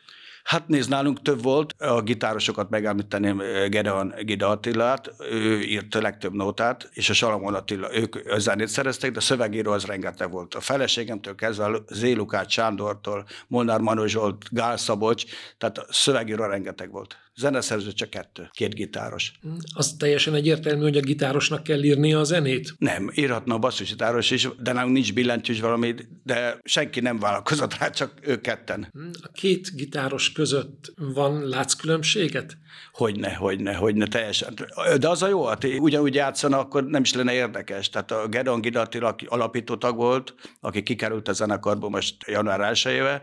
Hát 0.44 0.68
nézd, 0.68 0.90
nálunk 0.90 1.22
több 1.22 1.42
volt, 1.42 1.74
a 1.78 2.02
gitárosokat 2.02 2.70
megemlíteném 2.70 3.38
Gedeon 3.70 4.14
Gida 4.20 4.50
Attilát, 4.50 5.14
ő 5.32 5.62
írt 5.62 5.96
a 5.96 6.02
legtöbb 6.02 6.34
nótát, 6.34 6.90
és 6.94 7.10
a 7.10 7.14
Salamon 7.14 7.54
Attila, 7.54 7.96
ők 7.96 8.38
zenét 8.38 8.68
szerezték, 8.68 9.12
de 9.12 9.20
szövegíró 9.20 9.72
az 9.72 9.86
rengeteg 9.86 10.32
volt. 10.32 10.54
A 10.54 10.60
feleségemtől 10.60 11.36
kezdve 11.36 11.80
Zélukát 11.88 12.50
Sándortól, 12.50 13.26
Molnár 13.48 13.80
Manozsolt, 13.80 14.46
Gál 14.50 14.78
Szabocs, 14.78 15.24
tehát 15.58 15.78
a 15.78 15.86
szövegíró 15.90 16.46
rengeteg 16.46 16.92
volt. 16.92 17.18
Zeneszerző 17.36 17.92
csak 17.92 18.10
kettő, 18.10 18.50
két 18.52 18.74
gitáros. 18.74 19.32
Az 19.74 19.96
teljesen 20.00 20.34
egyértelmű, 20.34 20.82
hogy 20.82 20.98
a 20.98 21.02
gitárosnak 21.02 21.64
kell 21.64 21.84
írnia 21.84 22.20
a 22.20 22.24
zenét? 22.24 22.74
Nem, 22.78 23.12
írhatna 23.16 23.56
a 23.56 23.58
basszusgitáros 23.58 24.32
is, 24.32 24.48
de 24.60 24.72
nálunk 24.72 24.94
nincs 24.94 25.14
billentyűs 25.14 25.60
valami, 25.60 25.96
de 26.24 26.60
senki 26.64 27.00
nem 27.00 27.20
vállalkozott 27.20 27.78
rá, 27.78 27.90
csak 27.90 28.14
ők 28.22 28.42
ketten. 28.42 28.92
A 29.22 29.28
két 29.34 29.76
gitáros 29.76 30.32
között 30.32 30.94
van, 30.96 31.48
látsz 31.48 31.74
különbséget? 31.74 32.58
Hogyne, 32.92 33.34
hogyne, 33.34 33.74
hogyne, 33.74 34.08
teljesen. 34.08 34.54
De 35.00 35.10
az 35.10 35.22
a 35.22 35.28
jó, 35.28 35.46
hát 35.46 35.64
ugyanúgy 35.64 36.16
játszana, 36.16 36.60
akkor 36.60 36.86
nem 36.86 37.02
is 37.02 37.14
lenne 37.14 37.34
érdekes. 37.34 37.90
Tehát 37.90 38.12
a 38.12 38.28
Gedon 38.28 38.62
Gidatil, 38.62 39.06
aki 39.06 39.26
alapító 39.30 39.76
tag 39.76 39.96
volt, 39.96 40.36
aki 40.60 40.84
kikerült 40.84 41.28
a 41.28 41.34
zenekarból 41.34 41.90
most 41.90 42.16
január 42.28 42.78
1 42.86 43.22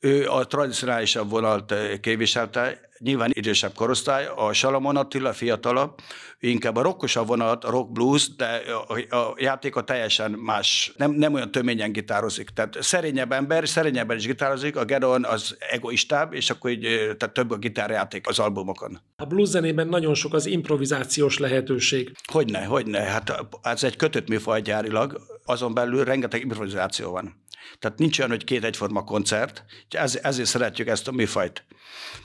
ő 0.00 0.28
a 0.28 0.46
tradicionálisabb 0.46 1.30
vonalt 1.30 1.74
képviselte, 2.00 2.92
nyilván 2.98 3.30
idősebb 3.32 3.74
korosztály, 3.74 4.26
a 4.36 4.52
Salamon 4.52 4.96
Attila 4.96 5.32
fiatalabb, 5.32 5.94
inkább 6.40 6.76
a 6.76 6.82
rockosabb 6.82 7.26
vonalat, 7.26 7.64
a 7.64 7.70
rock 7.70 7.92
blues, 7.92 8.34
de 8.36 8.62
a, 8.88 9.16
a 9.16 9.34
játéka 9.38 9.84
teljesen 9.84 10.30
más, 10.30 10.92
nem, 10.96 11.10
nem 11.10 11.34
olyan 11.34 11.50
töményen 11.50 11.92
gitározik. 11.92 12.50
Tehát 12.50 12.76
szerényebb 12.80 13.32
ember, 13.32 13.68
szerényebben 13.68 14.16
is 14.16 14.26
gitározik, 14.26 14.76
a 14.76 14.84
Gedon 14.84 15.24
az 15.24 15.56
egoistább, 15.70 16.32
és 16.32 16.50
akkor 16.50 16.70
így, 16.70 16.80
tehát 17.18 17.34
több 17.34 17.50
a 17.50 17.56
gitárjáték 17.56 18.28
az 18.28 18.38
albumokon. 18.38 19.00
A 19.16 19.24
blues 19.24 19.48
zenében 19.48 19.88
nagyon 19.88 20.14
sok 20.14 20.34
az 20.34 20.46
improvizációs 20.46 21.38
lehetőség. 21.38 22.16
Hogyne, 22.32 22.64
hogyne, 22.64 23.00
hát 23.00 23.46
ez 23.62 23.84
egy 23.84 23.96
kötött 23.96 24.28
műfaj 24.28 24.60
gyárilag, 24.60 25.20
azon 25.44 25.74
belül 25.74 26.04
rengeteg 26.04 26.40
improvizáció 26.40 27.10
van. 27.10 27.42
Tehát 27.78 27.98
nincs 27.98 28.18
olyan, 28.18 28.30
hogy 28.30 28.44
két 28.44 28.64
egyforma 28.64 29.04
koncert, 29.04 29.64
ez, 29.88 30.18
ezért 30.22 30.48
szeretjük 30.48 30.88
ezt 30.88 31.08
a 31.08 31.12
műfajt 31.12 31.64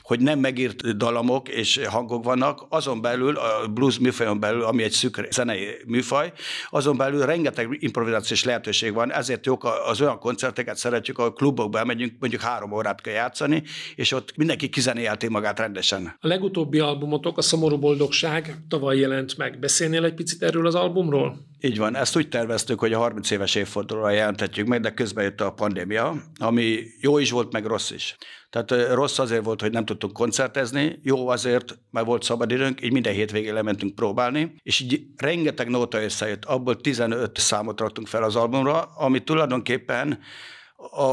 hogy 0.02 0.20
nem 0.20 0.38
megírt 0.38 0.96
dalamok 0.96 1.48
és 1.48 1.80
hangok 1.86 2.24
vannak, 2.24 2.66
azon 2.68 3.00
belül, 3.00 3.36
a 3.36 3.68
blues 3.68 3.98
műfajon 3.98 4.40
belül, 4.40 4.62
ami 4.62 4.82
egy 4.82 4.90
szűk 4.90 5.26
zenei 5.30 5.66
műfaj, 5.86 6.32
azon 6.70 6.96
belül 6.96 7.26
rengeteg 7.26 7.76
improvizációs 7.78 8.44
lehetőség 8.44 8.92
van, 8.92 9.12
ezért 9.12 9.46
jók 9.46 9.68
az 9.86 10.00
olyan 10.00 10.18
koncerteket 10.18 10.76
szeretjük, 10.76 11.18
ahol 11.18 11.32
klubokba 11.32 11.84
megyünk, 11.84 12.12
mondjuk 12.20 12.42
három 12.42 12.72
órát 12.72 13.00
kell 13.00 13.14
játszani, 13.14 13.62
és 13.94 14.12
ott 14.12 14.36
mindenki 14.36 14.68
kizenélti 14.68 15.28
magát 15.28 15.58
rendesen. 15.58 16.16
A 16.20 16.26
legutóbbi 16.26 16.78
albumotok, 16.78 17.38
a 17.38 17.42
Szomorú 17.42 17.78
Boldogság 17.78 18.56
tavaly 18.68 18.98
jelent 18.98 19.36
meg. 19.36 19.58
Beszélnél 19.58 20.04
egy 20.04 20.14
picit 20.14 20.42
erről 20.42 20.66
az 20.66 20.74
albumról? 20.74 21.49
Így 21.62 21.78
van, 21.78 21.96
ezt 21.96 22.16
úgy 22.16 22.28
terveztük, 22.28 22.78
hogy 22.78 22.92
a 22.92 22.98
30 22.98 23.30
éves 23.30 23.54
évfordulóra 23.54 24.10
jelentetjük 24.10 24.66
meg, 24.66 24.80
de 24.80 24.94
közben 24.94 25.24
jött 25.24 25.40
a 25.40 25.52
pandémia, 25.52 26.22
ami 26.38 26.82
jó 27.00 27.18
is 27.18 27.30
volt, 27.30 27.52
meg 27.52 27.64
rossz 27.64 27.90
is. 27.90 28.16
Tehát 28.50 28.92
rossz 28.92 29.18
azért 29.18 29.44
volt, 29.44 29.60
hogy 29.60 29.70
nem 29.70 29.84
tudtunk 29.84 30.12
koncertezni, 30.12 30.98
jó 31.02 31.28
azért, 31.28 31.78
mert 31.90 32.06
volt 32.06 32.22
szabad 32.22 32.50
időnk, 32.50 32.82
így 32.82 32.92
minden 32.92 33.12
hétvégén 33.12 33.54
lementünk 33.54 33.94
próbálni, 33.94 34.54
és 34.62 34.80
így 34.80 35.02
rengeteg 35.16 35.68
nóta 35.68 36.02
összejött, 36.02 36.44
abból 36.44 36.76
15 36.76 37.38
számot 37.38 37.80
raktunk 37.80 38.06
fel 38.06 38.22
az 38.22 38.36
albumra, 38.36 38.82
ami 38.82 39.24
tulajdonképpen 39.24 40.18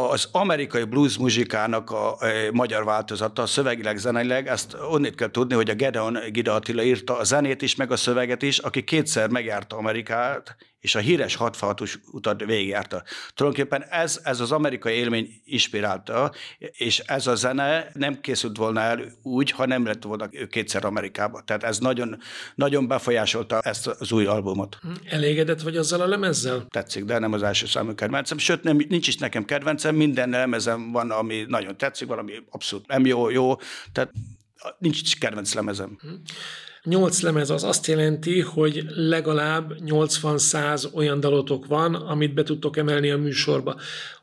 az 0.09 0.29
amerikai 0.31 0.83
blues 0.83 1.17
muzsikának 1.17 1.91
a, 1.91 2.11
a 2.11 2.17
magyar 2.51 2.83
változata, 2.83 3.45
szövegileg, 3.45 3.97
zeneileg, 3.97 4.47
ezt 4.47 4.77
onnit 4.91 5.15
kell 5.15 5.31
tudni, 5.31 5.55
hogy 5.55 5.69
a 5.69 5.73
Gedeon 5.73 6.17
Gida 6.31 6.53
Attila 6.53 6.83
írta 6.83 7.17
a 7.17 7.23
zenét 7.23 7.61
is, 7.61 7.75
meg 7.75 7.91
a 7.91 7.95
szöveget 7.95 8.41
is, 8.41 8.57
aki 8.57 8.83
kétszer 8.83 9.29
megjárta 9.29 9.77
Amerikát, 9.77 10.55
és 10.79 10.95
a 10.95 10.99
híres 10.99 11.35
hatfahatos 11.35 11.99
utat 12.11 12.45
végigjárta. 12.45 13.03
Tulajdonképpen 13.33 13.83
ez, 13.89 14.19
ez 14.23 14.39
az 14.39 14.51
amerikai 14.51 14.93
élmény 14.93 15.41
inspirálta, 15.43 16.31
és 16.57 16.99
ez 16.99 17.27
a 17.27 17.35
zene 17.35 17.89
nem 17.93 18.21
készült 18.21 18.57
volna 18.57 18.79
el 18.81 19.11
úgy, 19.23 19.51
ha 19.51 19.65
nem 19.65 19.85
lett 19.85 20.03
volna 20.03 20.29
kétszer 20.49 20.85
Amerikába. 20.85 21.41
Tehát 21.41 21.63
ez 21.63 21.79
nagyon, 21.79 22.17
nagyon 22.55 22.87
befolyásolta 22.87 23.59
ezt 23.59 23.87
az 23.87 24.11
új 24.11 24.25
albumot. 24.25 24.77
Elégedett 25.09 25.61
vagy 25.61 25.77
azzal 25.77 26.01
a 26.01 26.07
lemezzel? 26.07 26.65
Tetszik, 26.69 27.03
de 27.03 27.19
nem 27.19 27.33
az 27.33 27.43
első 27.43 27.65
számú 27.65 27.95
kedvencem. 27.95 28.37
Sőt, 28.37 28.63
nem, 28.63 28.77
nincs 28.89 29.07
is 29.07 29.17
nekem 29.17 29.45
kedvencem, 29.45 29.95
minden 29.95 30.29
lemezem 30.29 30.91
van, 30.91 31.11
ami 31.11 31.45
nagyon 31.47 31.77
tetszik, 31.77 32.07
valami 32.07 32.33
abszolút 32.49 32.87
nem 32.87 33.05
jó, 33.05 33.29
jó, 33.29 33.55
tehát 33.91 34.11
nincs 34.77 35.19
kedvenc 35.19 35.53
lemezem. 35.53 35.97
Hm. 36.01 36.09
Nyolc 36.83 37.21
lemez 37.21 37.49
az 37.49 37.63
azt 37.63 37.87
jelenti, 37.87 38.41
hogy 38.41 38.85
legalább 38.95 39.73
80-100 39.85 40.93
olyan 40.93 41.19
dalotok 41.19 41.65
van, 41.65 41.95
amit 41.95 42.33
be 42.33 42.43
tudtok 42.43 42.77
emelni 42.77 43.09
a 43.09 43.17
műsorba 43.17 43.75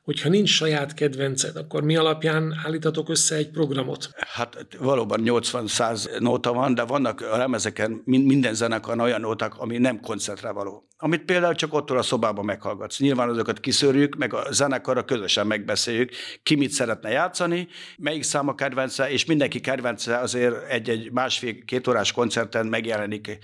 hogyha 0.04 0.28
nincs 0.28 0.50
saját 0.50 0.94
kedvenced, 0.94 1.56
akkor 1.56 1.82
mi 1.82 1.96
alapján 1.96 2.61
állítatok 2.64 3.08
össze 3.08 3.37
egy 3.37 3.50
programot? 3.50 4.11
Hát 4.16 4.66
valóban 4.78 5.20
80-100 5.25 6.18
nóta 6.18 6.52
van, 6.52 6.75
de 6.75 6.82
vannak 6.82 7.20
a 7.20 7.37
lemezeken 7.37 8.02
minden 8.04 8.54
zenekar 8.54 9.00
olyan 9.00 9.20
nóták, 9.20 9.58
ami 9.58 9.78
nem 9.78 10.00
koncertre 10.00 10.50
való. 10.50 10.88
Amit 10.96 11.25
például 11.25 11.54
csak 11.54 11.75
ott 11.75 11.90
a 11.90 12.02
szobában 12.02 12.44
meghallgatsz. 12.44 12.99
Nyilván 12.99 13.28
azokat 13.28 13.61
kiszűrjük, 13.61 14.16
meg 14.16 14.34
a 14.34 14.46
zenekarra 14.50 15.04
közösen 15.04 15.46
megbeszéljük, 15.46 16.11
ki 16.42 16.54
mit 16.54 16.70
szeretne 16.70 17.11
játszani, 17.11 17.68
melyik 17.99 18.23
szám 18.23 18.49
a 18.49 18.54
kedvence, 18.54 19.11
és 19.11 19.25
mindenki 19.25 19.61
kedvence 19.61 20.18
azért 20.18 20.68
egy-egy 20.68 21.12
másfél-két 21.12 21.88
órás 21.88 22.12
koncerten 22.44 22.66
megjelenik 22.66 23.40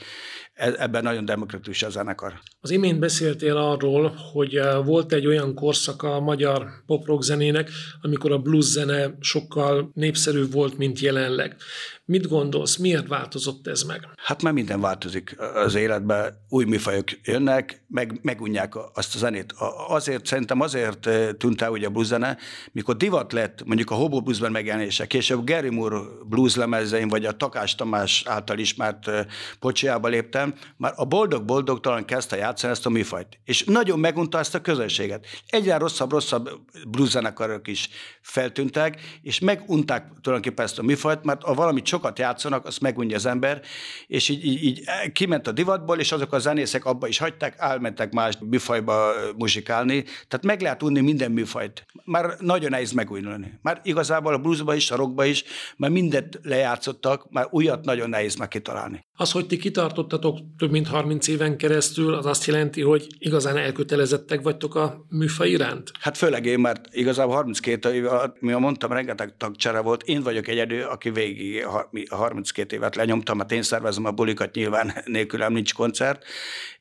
E, 0.60 0.74
ebben 0.78 1.02
nagyon 1.02 1.24
demokratikus 1.24 1.82
a 1.82 1.90
zenekar. 1.90 2.40
Az 2.60 2.70
imént 2.70 2.98
beszéltél 2.98 3.56
arról, 3.56 4.14
hogy 4.32 4.54
eh, 4.56 4.84
volt 4.84 5.12
egy 5.12 5.26
olyan 5.26 5.54
korszaka 5.54 6.14
a 6.14 6.20
magyar 6.20 6.66
pop 6.86 7.22
zenének, 7.22 7.70
amikor 8.00 8.32
a 8.32 8.38
blues 8.38 8.64
zene 8.64 9.16
sokkal 9.20 9.90
népszerűbb 9.94 10.52
volt, 10.52 10.78
mint 10.78 10.98
jelenleg. 10.98 11.56
Mit 12.04 12.28
gondolsz, 12.28 12.76
miért 12.76 13.08
változott 13.08 13.66
ez 13.66 13.82
meg? 13.82 14.08
Hát 14.16 14.42
mert 14.42 14.54
minden 14.54 14.80
változik 14.80 15.36
az 15.54 15.74
életben, 15.74 16.34
új 16.48 16.64
műfajok 16.64 17.08
jönnek, 17.22 17.84
meg, 17.88 18.18
megunják 18.22 18.74
azt 18.94 19.14
a 19.14 19.18
zenét. 19.18 19.54
Azért, 19.88 20.26
szerintem 20.26 20.60
azért 20.60 21.06
eh, 21.06 21.28
tűnt 21.38 21.62
el 21.62 21.70
ugye 21.70 21.86
a 21.86 21.90
blues 21.90 22.06
zene, 22.06 22.36
mikor 22.72 22.96
divat 22.96 23.32
lett 23.32 23.64
mondjuk 23.64 23.90
a 23.90 23.94
Hobo 23.94 24.20
Bluesben 24.20 24.52
megjelenése, 24.52 25.06
később 25.06 25.44
Gary 25.44 25.70
Moore 25.70 25.98
blues 26.28 26.56
lemezein, 26.56 27.08
vagy 27.08 27.24
a 27.24 27.32
Takás 27.32 27.74
Tamás 27.74 28.22
által 28.26 28.58
ismert 28.58 28.89
eh, 29.08 29.26
pocsiába 29.58 30.08
léptem, 30.08 30.54
már 30.76 30.92
a 30.96 31.04
boldog 31.04 31.80
talán 31.80 32.04
kezdte 32.04 32.36
játszani 32.36 32.72
ezt 32.72 32.86
a 32.86 32.90
műfajt. 32.90 33.38
És 33.44 33.64
nagyon 33.64 33.98
megunta 33.98 34.38
ezt 34.38 34.54
a 34.54 34.60
közönséget. 34.60 35.26
Egyre 35.48 35.78
rosszabb-rosszabb 35.78 36.50
blues 36.88 37.08
zenekarok 37.08 37.68
is 37.68 37.88
feltűntek, 38.20 39.00
és 39.22 39.38
megunták 39.38 40.06
tulajdonképpen 40.20 40.64
ezt 40.64 40.78
a 40.78 40.82
műfajt, 40.82 41.24
mert 41.24 41.42
ha 41.42 41.54
valamit 41.54 41.86
sokat 41.86 42.18
játszanak, 42.18 42.66
azt 42.66 42.80
megunja 42.80 43.16
az 43.16 43.26
ember, 43.26 43.62
és 44.06 44.28
így, 44.28 44.44
így, 44.44 44.62
így 44.64 44.82
kiment 45.12 45.46
a 45.46 45.52
divatból, 45.52 45.98
és 45.98 46.12
azok 46.12 46.32
a 46.32 46.38
zenészek 46.38 46.84
abba 46.84 47.06
is 47.06 47.18
hagyták, 47.18 47.54
elmentek 47.58 48.12
más 48.12 48.38
műfajba 48.40 49.12
muzsikálni. 49.36 50.02
Tehát 50.02 50.44
meg 50.44 50.60
lehet 50.60 50.82
unni 50.82 51.00
minden 51.00 51.30
műfajt. 51.30 51.86
Már 52.04 52.34
nagyon 52.38 52.70
nehéz 52.70 52.92
megújulni. 52.92 53.58
Már 53.62 53.80
igazából 53.84 54.34
a 54.34 54.38
bluesba 54.38 54.74
is, 54.74 54.90
a 54.90 54.96
rockba 54.96 55.24
is, 55.24 55.44
már 55.76 55.90
mindent 55.90 56.38
lejátszottak, 56.42 57.30
már 57.30 57.46
újat 57.50 57.84
nagyon 57.84 58.08
nehéz 58.08 58.34
meg 58.34 58.48
kitalálni. 58.80 59.06
Az, 59.16 59.32
hogy 59.32 59.46
ti 59.46 59.56
kitartottatok 59.56 60.38
több 60.58 60.70
mint 60.70 60.88
30 60.88 61.28
éven 61.28 61.56
keresztül, 61.56 62.14
az 62.14 62.26
azt 62.26 62.44
jelenti, 62.44 62.80
hogy 62.80 63.06
igazán 63.18 63.56
elkötelezettek 63.56 64.42
vagytok 64.42 64.74
a 64.74 65.04
műfaj 65.08 65.48
iránt? 65.48 65.90
Hát 66.00 66.16
főleg 66.16 66.46
én, 66.46 66.58
mert 66.58 66.94
igazából 66.94 67.34
32 67.34 67.94
év, 67.94 68.04
mi 68.40 68.52
mondtam, 68.52 68.92
rengeteg 68.92 69.36
tagcsere 69.36 69.80
volt. 69.80 70.02
Én 70.02 70.22
vagyok 70.22 70.48
egyedül, 70.48 70.82
aki 70.82 71.10
végig 71.10 71.64
32 72.10 72.76
évet 72.76 72.96
lenyomtam, 72.96 73.36
mert 73.36 73.52
én 73.52 73.62
szervezem 73.62 74.04
a 74.04 74.10
bulikat, 74.10 74.54
nyilván 74.54 74.92
nélkülem 75.04 75.52
nincs 75.52 75.74
koncert, 75.74 76.24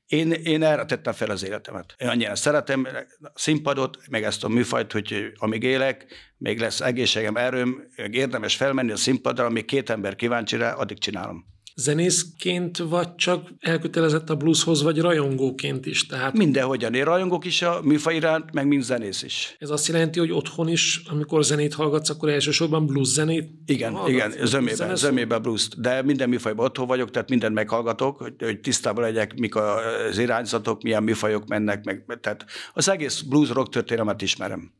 én, 0.05 0.31
én 0.31 0.63
erre 0.63 0.85
tettem 0.85 1.13
fel 1.13 1.29
az 1.29 1.45
életemet. 1.45 1.95
Én 1.97 2.07
annyira 2.07 2.35
szeretem 2.35 2.87
a 3.21 3.31
színpadot, 3.33 3.97
meg 4.09 4.23
ezt 4.23 4.43
a 4.43 4.47
műfajt, 4.47 4.91
hogy 4.91 5.31
amíg 5.35 5.63
élek, 5.63 6.05
még 6.37 6.59
lesz 6.59 6.81
egészségem, 6.81 7.35
erőm, 7.35 7.83
érdemes 8.11 8.55
felmenni 8.55 8.91
a 8.91 8.95
színpadra, 8.95 9.45
amíg 9.45 9.65
két 9.65 9.89
ember 9.89 10.15
kíváncsi 10.15 10.57
rá, 10.57 10.73
addig 10.73 10.99
csinálom 10.99 11.45
zenészként 11.79 12.77
vagy 12.77 13.15
csak 13.15 13.49
elkötelezett 13.59 14.29
a 14.29 14.35
blueshoz, 14.35 14.81
vagy 14.81 14.99
rajongóként 14.99 15.85
is? 15.85 16.05
Tehát... 16.05 16.33
Mindenhogyan. 16.37 16.93
Én 16.93 17.03
rajongok 17.03 17.45
is 17.45 17.61
a 17.61 17.79
műfaj 17.83 18.15
iránt, 18.15 18.53
meg 18.53 18.67
mind 18.67 18.83
zenész 18.83 19.23
is. 19.23 19.55
Ez 19.59 19.69
azt 19.69 19.87
jelenti, 19.87 20.19
hogy 20.19 20.31
otthon 20.31 20.67
is, 20.67 21.01
amikor 21.09 21.43
zenét 21.43 21.73
hallgatsz, 21.73 22.09
akkor 22.09 22.29
elsősorban 22.29 22.85
blues 22.85 23.07
zenét 23.07 23.49
Igen, 23.65 23.93
hallgatsz? 23.93 24.13
igen, 24.13 24.45
zömében, 24.45 24.95
zömében 24.95 25.41
blues 25.41 25.67
de 25.77 26.01
minden 26.01 26.29
műfajban 26.29 26.65
otthon 26.65 26.87
vagyok, 26.87 27.11
tehát 27.11 27.29
mindent 27.29 27.53
meghallgatok, 27.53 28.17
hogy, 28.17 28.33
hogy 28.39 28.59
tisztában 28.59 29.03
legyek, 29.03 29.39
mik 29.39 29.55
az 29.55 30.17
irányzatok, 30.17 30.81
milyen 30.81 31.03
műfajok 31.03 31.47
mennek, 31.47 31.83
meg, 31.85 32.19
tehát 32.21 32.45
az 32.73 32.89
egész 32.89 33.21
blues 33.21 33.49
rock 33.49 33.71
történelmet 33.71 34.21
ismerem. 34.21 34.71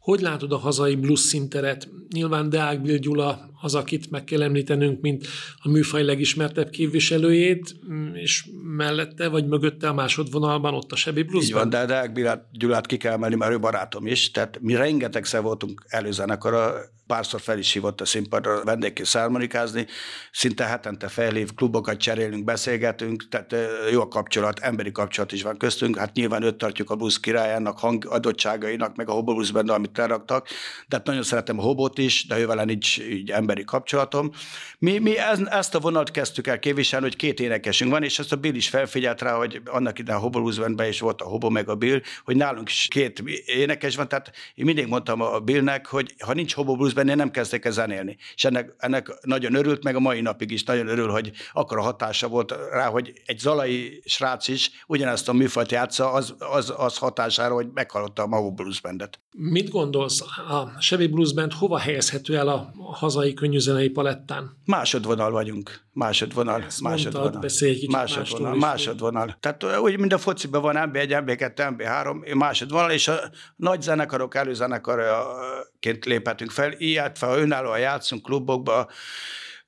Hogy 0.00 0.20
látod 0.20 0.52
a 0.52 0.56
hazai 0.56 0.96
blues 0.96 1.20
szinteret? 1.20 1.88
Nyilván 2.12 2.48
Deák 2.48 2.82
Bill 2.82 2.96
Gyula 2.96 3.49
az, 3.60 3.74
akit 3.74 4.10
meg 4.10 4.24
kell 4.24 4.42
említenünk, 4.42 5.00
mint 5.00 5.26
a 5.58 5.68
műfaj 5.68 6.04
legismertebb 6.04 6.70
képviselőjét, 6.70 7.76
és 8.12 8.48
mellette 8.76 9.28
vagy 9.28 9.46
mögötte 9.46 9.88
a 9.88 9.94
másodvonalban 9.94 10.74
ott 10.74 10.92
a 10.92 10.96
Sebi 10.96 11.22
Bluesban. 11.22 11.44
Így 11.44 11.52
van, 11.52 11.68
de 11.70 11.86
Deák 11.86 12.12
Bill 12.12 12.46
Gyulát 12.52 12.86
ki 12.86 12.96
kell 12.96 13.12
emelni, 13.12 13.34
mert 13.34 13.52
ő 13.52 13.58
barátom 13.58 14.06
is, 14.06 14.30
tehát 14.30 14.58
mi 14.60 14.74
rengetegszer 14.74 15.42
voltunk 15.42 15.84
előzenekar, 15.88 16.88
párszor 17.06 17.40
fel 17.40 17.58
is 17.58 17.72
hívott 17.72 18.00
a 18.00 18.04
színpadra 18.04 18.64
vendégké 18.64 19.02
szármonikázni, 19.02 19.86
szinte 20.32 20.64
hetente 20.64 21.08
felhív, 21.08 21.54
klubokat 21.54 21.96
cserélünk, 21.96 22.44
beszélgetünk, 22.44 23.28
tehát 23.28 23.54
jó 23.92 24.00
a 24.00 24.08
kapcsolat, 24.08 24.58
emberi 24.58 24.92
kapcsolat 24.92 25.32
is 25.32 25.42
van 25.42 25.56
köztünk, 25.56 25.96
hát 25.96 26.14
nyilván 26.14 26.42
őt 26.42 26.54
tartjuk 26.54 26.90
a 26.90 26.96
blues 26.96 27.20
királyának, 27.20 27.78
hang 27.78 28.06
adottságainak, 28.06 28.96
meg 28.96 29.08
a 29.08 29.12
Hobo 29.12 29.34
Bluesben, 29.34 29.68
amit 29.68 29.96
leraktak, 29.96 30.48
de 30.88 30.96
hát 30.96 31.06
nagyon 31.06 31.22
szeretem 31.22 31.58
a 31.58 31.62
Hobot 31.62 31.98
is, 31.98 32.26
de 32.26 32.38
ővel 32.38 32.64
nincs 32.64 32.98
így 32.98 33.30
emberi 33.50 33.64
kapcsolatom. 33.64 34.30
Mi, 34.78 34.98
mi 34.98 35.18
ezt 35.50 35.74
a 35.74 35.80
vonalat 35.80 36.10
kezdtük 36.10 36.46
el 36.46 36.58
képviselni, 36.58 37.04
hogy 37.04 37.16
két 37.16 37.40
énekesünk 37.40 37.90
van, 37.90 38.02
és 38.02 38.18
ezt 38.18 38.32
a 38.32 38.36
Bill 38.36 38.54
is 38.54 38.68
felfigyelt 38.68 39.22
rá, 39.22 39.34
hogy 39.34 39.60
annak 39.64 39.98
ide 39.98 40.12
a 40.12 40.18
Hobo 40.18 40.40
Bluesben 40.40 40.88
is 40.88 41.00
volt 41.00 41.20
a 41.20 41.24
Hobo 41.24 41.50
meg 41.50 41.68
a 41.68 41.74
Bill, 41.74 42.00
hogy 42.24 42.36
nálunk 42.36 42.68
is 42.68 42.86
két 42.90 43.22
énekes 43.44 43.96
van, 43.96 44.08
tehát 44.08 44.32
én 44.54 44.64
mindig 44.64 44.86
mondtam 44.86 45.20
a 45.20 45.38
Billnek, 45.38 45.86
hogy 45.86 46.14
ha 46.18 46.32
nincs 46.32 46.54
Hobo 46.54 46.86
én 46.86 47.04
nem 47.04 47.30
kezdek 47.30 47.64
el 47.64 47.72
zenélni. 47.72 48.16
És 48.34 48.44
ennek, 48.44 48.74
ennek 48.78 49.08
nagyon 49.22 49.54
örült, 49.54 49.84
meg 49.84 49.96
a 49.96 50.00
mai 50.00 50.20
napig 50.20 50.50
is 50.50 50.64
nagyon 50.64 50.88
örül, 50.88 51.08
hogy 51.08 51.32
akkor 51.52 51.78
a 51.78 51.82
hatása 51.82 52.28
volt 52.28 52.54
rá, 52.72 52.86
hogy 52.86 53.12
egy 53.26 53.38
zalai 53.38 54.02
srác 54.04 54.48
is 54.48 54.70
ugyanezt 54.86 55.28
a 55.28 55.32
műfajt 55.32 55.70
játsza, 55.70 56.12
az, 56.12 56.34
az, 56.38 56.72
az 56.76 56.98
hatására, 56.98 57.54
hogy 57.54 57.68
meghallotta 57.74 58.22
a 58.22 58.26
Mahu 58.26 58.50
Blues 58.50 58.80
Bandet. 58.80 59.20
Mit 59.36 59.68
gondolsz, 59.68 60.20
a 60.48 60.72
Chevy 60.80 61.06
Blues 61.06 61.32
Band 61.32 61.52
hova 61.52 61.78
helyezhető 61.78 62.36
el 62.36 62.48
a 62.48 62.72
hazai 62.92 63.34
könnyűzenei 63.40 63.88
palettán? 63.88 64.56
Másodvonal 64.64 65.30
vagyunk. 65.30 65.80
Másodvonal. 65.92 66.62
Ezt 66.62 66.80
másodvonal. 66.80 67.20
Mondtad, 67.20 67.42
beszélj 67.42 67.74
kicsit 67.74 67.90
másodvonal. 67.90 68.54
Másodvonal. 68.54 69.36
Tehát 69.40 69.78
úgy, 69.78 69.98
mint 69.98 70.12
a 70.12 70.18
fociban 70.18 70.62
van 70.62 70.76
MB1, 70.78 71.22
MB2, 71.26 71.74
MB3, 71.76 72.36
másodvonal, 72.36 72.90
és 72.90 73.08
a 73.08 73.30
nagy 73.56 73.82
zenekarok 73.82 74.34
előzenekarként 74.34 76.04
léphetünk 76.04 76.50
fel, 76.50 76.72
illetve 76.76 77.26
ha 77.26 77.38
önállóan 77.38 77.78
játszunk 77.78 78.22
klubokba, 78.22 78.90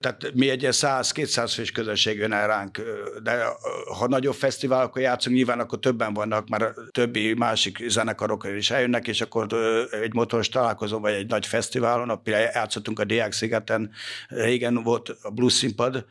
tehát 0.03 0.35
mi 0.35 0.51
egy 0.51 0.69
100-200 0.71 1.53
fős 1.55 1.71
közösség 1.71 2.19
jön 2.19 2.33
el 2.33 2.47
ránk, 2.47 2.81
de 3.23 3.45
ha 3.99 4.09
nagyobb 4.09 4.35
fesztivál, 4.35 4.83
akkor 4.83 5.03
játszunk, 5.03 5.37
nyilván 5.37 5.61
akkor 5.61 5.79
többen 5.79 6.15
vannak, 6.15 6.49
már 6.49 6.73
többi 6.91 7.35
másik 7.35 7.85
zenekarok 7.89 8.47
is 8.57 8.71
eljönnek, 8.71 9.09
és 9.09 9.21
akkor 9.21 9.47
egy 9.91 10.15
motoros 10.15 10.49
találkozón, 10.49 11.01
vagy 11.01 11.13
egy 11.13 11.29
nagy 11.29 11.47
fesztiválon, 11.47 12.23
például 12.23 12.51
játszottunk 12.55 12.99
a 12.99 13.05
Diák 13.05 13.33
szigeten, 13.33 13.91
régen 14.29 14.83
volt 14.83 15.17
a 15.23 15.31
blues 15.31 15.53
színpad, 15.53 16.05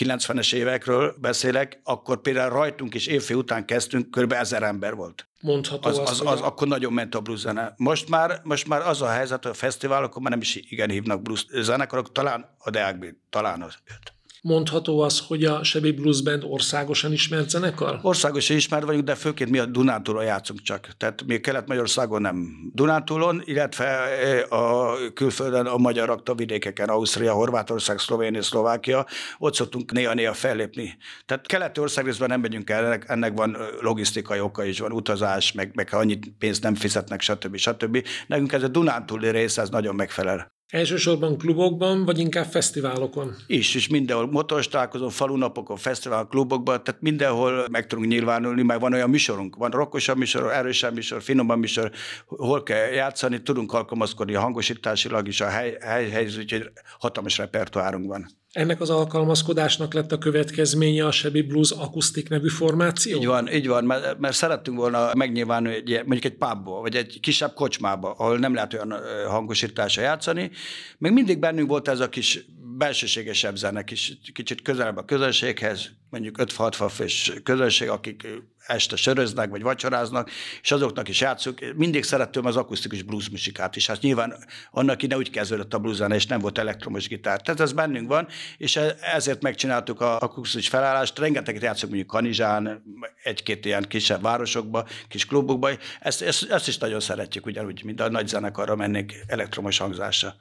90-es 0.00 0.54
évekről 0.54 1.14
beszélek, 1.20 1.80
akkor 1.84 2.20
például 2.20 2.50
rajtunk 2.50 2.94
is 2.94 3.06
évfél 3.06 3.36
után 3.36 3.64
kezdtünk, 3.64 4.10
kb. 4.10 4.32
ezer 4.32 4.62
ember 4.62 4.94
volt. 4.94 5.26
Mondható 5.40 5.88
az, 5.88 5.98
az, 5.98 6.10
az, 6.10 6.22
az, 6.26 6.40
akkor 6.40 6.68
nagyon 6.68 6.92
ment 6.92 7.14
a 7.14 7.20
blues 7.20 7.38
zene. 7.38 7.74
Most 7.76 8.08
már, 8.08 8.40
most 8.42 8.68
már 8.68 8.80
az 8.80 9.02
a 9.02 9.08
helyzet, 9.08 9.42
hogy 9.42 9.52
a 9.52 9.54
fesztiválokon 9.54 10.22
már 10.22 10.30
nem 10.30 10.40
is 10.40 10.56
igen 10.56 10.90
hívnak 10.90 11.22
blues 11.22 11.46
zenekarok, 11.50 12.12
talán 12.12 12.56
a 12.58 12.70
Deák 12.70 13.16
talán 13.30 13.62
az 13.62 13.74
jött. 13.86 14.15
Mondható 14.42 15.00
az, 15.00 15.20
hogy 15.26 15.44
a 15.44 15.64
Sebi 15.64 15.92
Blues 15.92 16.22
Band 16.22 16.44
országosan 16.44 17.12
ismert 17.12 17.50
zenekar? 17.50 17.98
Országosan 18.02 18.56
ismert 18.56 18.84
vagyunk, 18.84 19.04
de 19.04 19.14
főként 19.14 19.50
mi 19.50 19.58
a 19.58 19.66
Dunántúlon 19.66 20.24
játszunk 20.24 20.62
csak. 20.62 20.88
Tehát 20.96 21.22
mi 21.26 21.40
Kelet-Magyarországon 21.40 22.20
nem. 22.20 22.48
Dunántúlon, 22.72 23.42
illetve 23.44 23.84
eh, 23.86 24.52
a 24.52 24.96
külföldön, 25.14 25.66
a 25.66 25.76
magyar 25.76 26.10
aktavidékeken, 26.10 26.88
Ausztria, 26.88 27.32
Horvátország, 27.32 27.98
Szlovénia, 27.98 28.42
Szlovákia, 28.42 29.06
ott 29.38 29.54
szoktunk 29.54 29.92
néha-néha 29.92 30.32
fellépni. 30.32 30.96
Tehát 31.26 31.46
keleti 31.46 31.80
országrészben 31.80 32.28
nem 32.28 32.40
megyünk 32.40 32.70
el, 32.70 32.84
ennek, 32.84 33.04
ennek 33.08 33.36
van 33.36 33.56
logisztikai 33.80 34.40
oka 34.40 34.64
is, 34.64 34.78
van 34.78 34.92
utazás, 34.92 35.52
meg, 35.52 35.70
meg 35.74 35.88
annyit 35.92 36.32
pénzt 36.38 36.62
nem 36.62 36.74
fizetnek, 36.74 37.20
stb. 37.20 37.56
stb. 37.56 38.06
Nekünk 38.26 38.52
ez 38.52 38.62
a 38.62 38.68
Dunántúli 38.68 39.30
rész, 39.30 39.58
ez 39.58 39.68
nagyon 39.68 39.94
megfelel. 39.94 40.54
Elsősorban 40.70 41.38
klubokban, 41.38 42.04
vagy 42.04 42.18
inkább 42.18 42.44
fesztiválokon? 42.44 43.36
Is, 43.46 43.74
és 43.74 43.88
mindenhol 43.88 44.30
motoros 44.30 44.68
találkozó, 44.68 45.08
falunapokon, 45.08 45.76
fesztivál, 45.76 46.26
klubokban, 46.26 46.84
tehát 46.84 47.00
mindenhol 47.00 47.66
meg 47.70 47.86
tudunk 47.86 48.08
nyilvánulni, 48.08 48.62
mert 48.62 48.80
van 48.80 48.92
olyan 48.92 49.10
műsorunk, 49.10 49.56
van 49.56 49.70
rokkosabb 49.70 50.16
műsor, 50.16 50.52
erősebb 50.52 50.94
műsor, 50.94 51.22
finomabb 51.22 51.58
műsor, 51.58 51.90
hol 52.26 52.62
kell 52.62 52.86
játszani, 52.88 53.42
tudunk 53.42 53.72
alkalmazkodni 53.72 54.34
hangosításilag 54.34 55.28
is, 55.28 55.40
a 55.40 55.48
hely, 55.48 55.76
hely, 55.80 56.10
hely 56.10 56.26
úgyhogy 56.38 56.70
hatalmas 56.98 57.38
repertoárunk 57.38 58.06
van. 58.06 58.26
Ennek 58.56 58.80
az 58.80 58.90
alkalmazkodásnak 58.90 59.94
lett 59.94 60.12
a 60.12 60.18
következménye 60.18 61.06
a 61.06 61.10
Sebi 61.10 61.42
Blues 61.42 61.70
akusztik 61.70 62.28
nevű 62.28 62.48
formáció? 62.48 63.18
Így 63.18 63.26
van, 63.26 63.52
így 63.52 63.66
van, 63.66 63.84
mert, 63.84 64.18
mert 64.18 64.34
szerettünk 64.34 64.78
volna 64.78 65.10
megnyilvánulni 65.14 65.76
egy, 65.76 65.90
mondjuk 65.90 66.24
egy 66.24 66.38
pubba, 66.38 66.80
vagy 66.80 66.94
egy 66.96 67.20
kisebb 67.20 67.54
kocsmába, 67.54 68.14
ahol 68.18 68.38
nem 68.38 68.54
lehet 68.54 68.74
olyan 68.74 68.94
hangosításra 69.28 70.02
játszani. 70.02 70.50
Még 70.98 71.12
mindig 71.12 71.38
bennünk 71.38 71.68
volt 71.68 71.88
ez 71.88 72.00
a 72.00 72.08
kis 72.08 72.44
belsőségesebb 72.76 73.56
zene, 73.56 73.84
kis, 73.84 74.12
kicsit 74.32 74.62
közelebb 74.62 74.96
a 74.96 75.04
közönséghez, 75.04 75.90
mondjuk 76.10 76.36
5-60 76.38 76.90
fős 76.94 77.32
közönség, 77.42 77.88
akik 77.88 78.26
este 78.66 78.96
söröznek, 78.96 79.50
vagy 79.50 79.62
vacsoráznak, 79.62 80.30
és 80.62 80.70
azoknak 80.70 81.08
is 81.08 81.20
játszunk. 81.20 81.72
Mindig 81.76 82.04
szerettem 82.04 82.44
az 82.44 82.56
akusztikus 82.56 83.02
blues 83.02 83.30
muzsikát 83.30 83.76
is. 83.76 83.86
Hát 83.86 84.00
nyilván 84.00 84.36
annak 84.70 85.02
ide 85.02 85.16
úgy 85.16 85.30
kezdődött 85.30 85.74
a 85.74 85.78
blues 85.78 86.00
és 86.08 86.26
nem 86.26 86.40
volt 86.40 86.58
elektromos 86.58 87.08
gitár. 87.08 87.40
Tehát 87.40 87.60
ez 87.60 87.72
bennünk 87.72 88.08
van, 88.08 88.28
és 88.58 88.76
e- 88.76 88.96
ezért 89.00 89.42
megcsináltuk 89.42 90.00
a 90.00 90.20
akusztikus 90.20 90.68
felállást. 90.68 91.18
Rengeteget 91.18 91.62
játszunk 91.62 91.92
mondjuk 91.92 92.12
Kanizsán, 92.12 92.82
egy-két 93.22 93.64
ilyen 93.64 93.84
kisebb 93.88 94.22
városokba, 94.22 94.86
kis 95.08 95.26
klubokba. 95.26 95.70
Ezt, 96.00 96.22
ezt, 96.22 96.50
ezt 96.50 96.68
is 96.68 96.78
nagyon 96.78 97.00
szeretjük, 97.00 97.46
ugyanúgy, 97.46 97.84
mint 97.84 98.00
a 98.00 98.08
nagy 98.08 98.28
zenekarra 98.28 98.76
mennék 98.76 99.24
elektromos 99.26 99.78
hangzásra. 99.78 100.36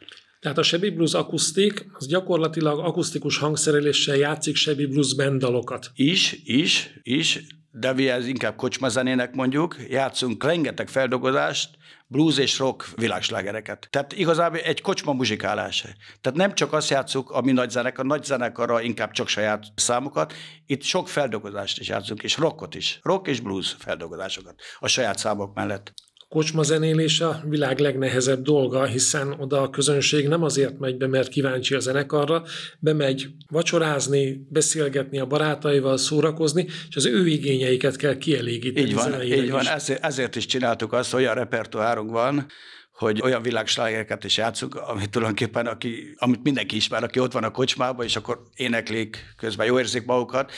Tehát 0.45 0.59
a 0.59 0.63
Sebi 0.63 0.89
Blues 0.89 1.13
akusztik, 1.13 1.85
az 1.93 2.07
gyakorlatilag 2.07 2.79
akusztikus 2.79 3.37
hangszereléssel 3.37 4.15
játszik 4.15 4.55
Sebi 4.55 4.85
Blues 4.85 5.15
band 5.15 5.39
dalokat. 5.39 5.91
Is, 5.95 6.41
is, 6.43 6.99
is, 7.03 7.39
de 7.71 7.93
mi 7.93 8.09
ez 8.09 8.27
inkább 8.27 8.55
kocsmazenének 8.55 9.33
mondjuk, 9.33 9.75
játszunk 9.89 10.43
rengeteg 10.43 10.87
feldolgozást, 10.87 11.69
blues 12.07 12.37
és 12.37 12.59
rock 12.59 12.87
világslágereket. 12.95 13.87
Tehát 13.89 14.13
igazából 14.13 14.59
egy 14.59 14.81
kocsma 14.81 15.13
muzsikálás. 15.13 15.81
Tehát 16.21 16.37
nem 16.37 16.53
csak 16.53 16.73
azt 16.73 16.89
játszunk, 16.89 17.29
ami 17.29 17.51
nagy 17.51 17.69
zenekar, 17.69 18.05
nagy 18.05 18.23
zenekarra 18.23 18.81
inkább 18.81 19.11
csak 19.11 19.27
saját 19.27 19.65
számokat, 19.75 20.33
itt 20.65 20.83
sok 20.83 21.07
feldolgozást 21.07 21.79
is 21.79 21.87
játszunk, 21.87 22.23
és 22.23 22.37
rockot 22.37 22.75
is. 22.75 22.99
Rock 23.03 23.27
és 23.27 23.39
blues 23.39 23.75
feldolgozásokat 23.79 24.61
a 24.79 24.87
saját 24.87 25.17
számok 25.17 25.55
mellett 25.55 25.93
kocsma 26.35 26.63
zenélés 26.63 27.21
a 27.21 27.41
világ 27.49 27.79
legnehezebb 27.79 28.41
dolga, 28.41 28.85
hiszen 28.85 29.35
oda 29.39 29.61
a 29.61 29.69
közönség 29.69 30.27
nem 30.27 30.43
azért 30.43 30.79
megy 30.79 30.97
be, 30.97 31.07
mert 31.07 31.27
kíváncsi 31.27 31.75
a 31.75 31.79
zenekarra, 31.79 32.43
bemegy 32.79 33.27
vacsorázni, 33.49 34.45
beszélgetni 34.49 35.19
a 35.19 35.25
barátaival, 35.25 35.97
szórakozni, 35.97 36.67
és 36.89 36.95
az 36.95 37.05
ő 37.05 37.27
igényeiket 37.27 37.95
kell 37.95 38.17
kielégíteni. 38.17 38.87
Így 38.87 38.93
van, 38.93 39.21
így 39.21 39.51
van. 39.51 39.67
Ezért, 39.67 40.03
ezért 40.03 40.35
is 40.35 40.45
csináltuk 40.45 40.93
azt, 40.93 41.11
hogy 41.11 41.21
olyan 41.21 41.35
repertoárunk 41.35 42.11
van, 42.11 42.45
hogy 42.93 43.21
olyan 43.21 43.41
világslágereket 43.41 44.23
is 44.23 44.37
játszunk, 44.37 44.75
amit 44.75 45.09
tulajdonképpen, 45.09 45.65
aki, 45.65 46.15
amit 46.15 46.43
mindenki 46.43 46.75
ismer, 46.75 47.03
aki 47.03 47.19
ott 47.19 47.31
van 47.31 47.43
a 47.43 47.51
kocsmában, 47.51 48.05
és 48.05 48.15
akkor 48.15 48.39
éneklik, 48.55 49.33
közben 49.37 49.65
jó 49.65 49.79
érzik 49.79 50.05
magukat, 50.05 50.51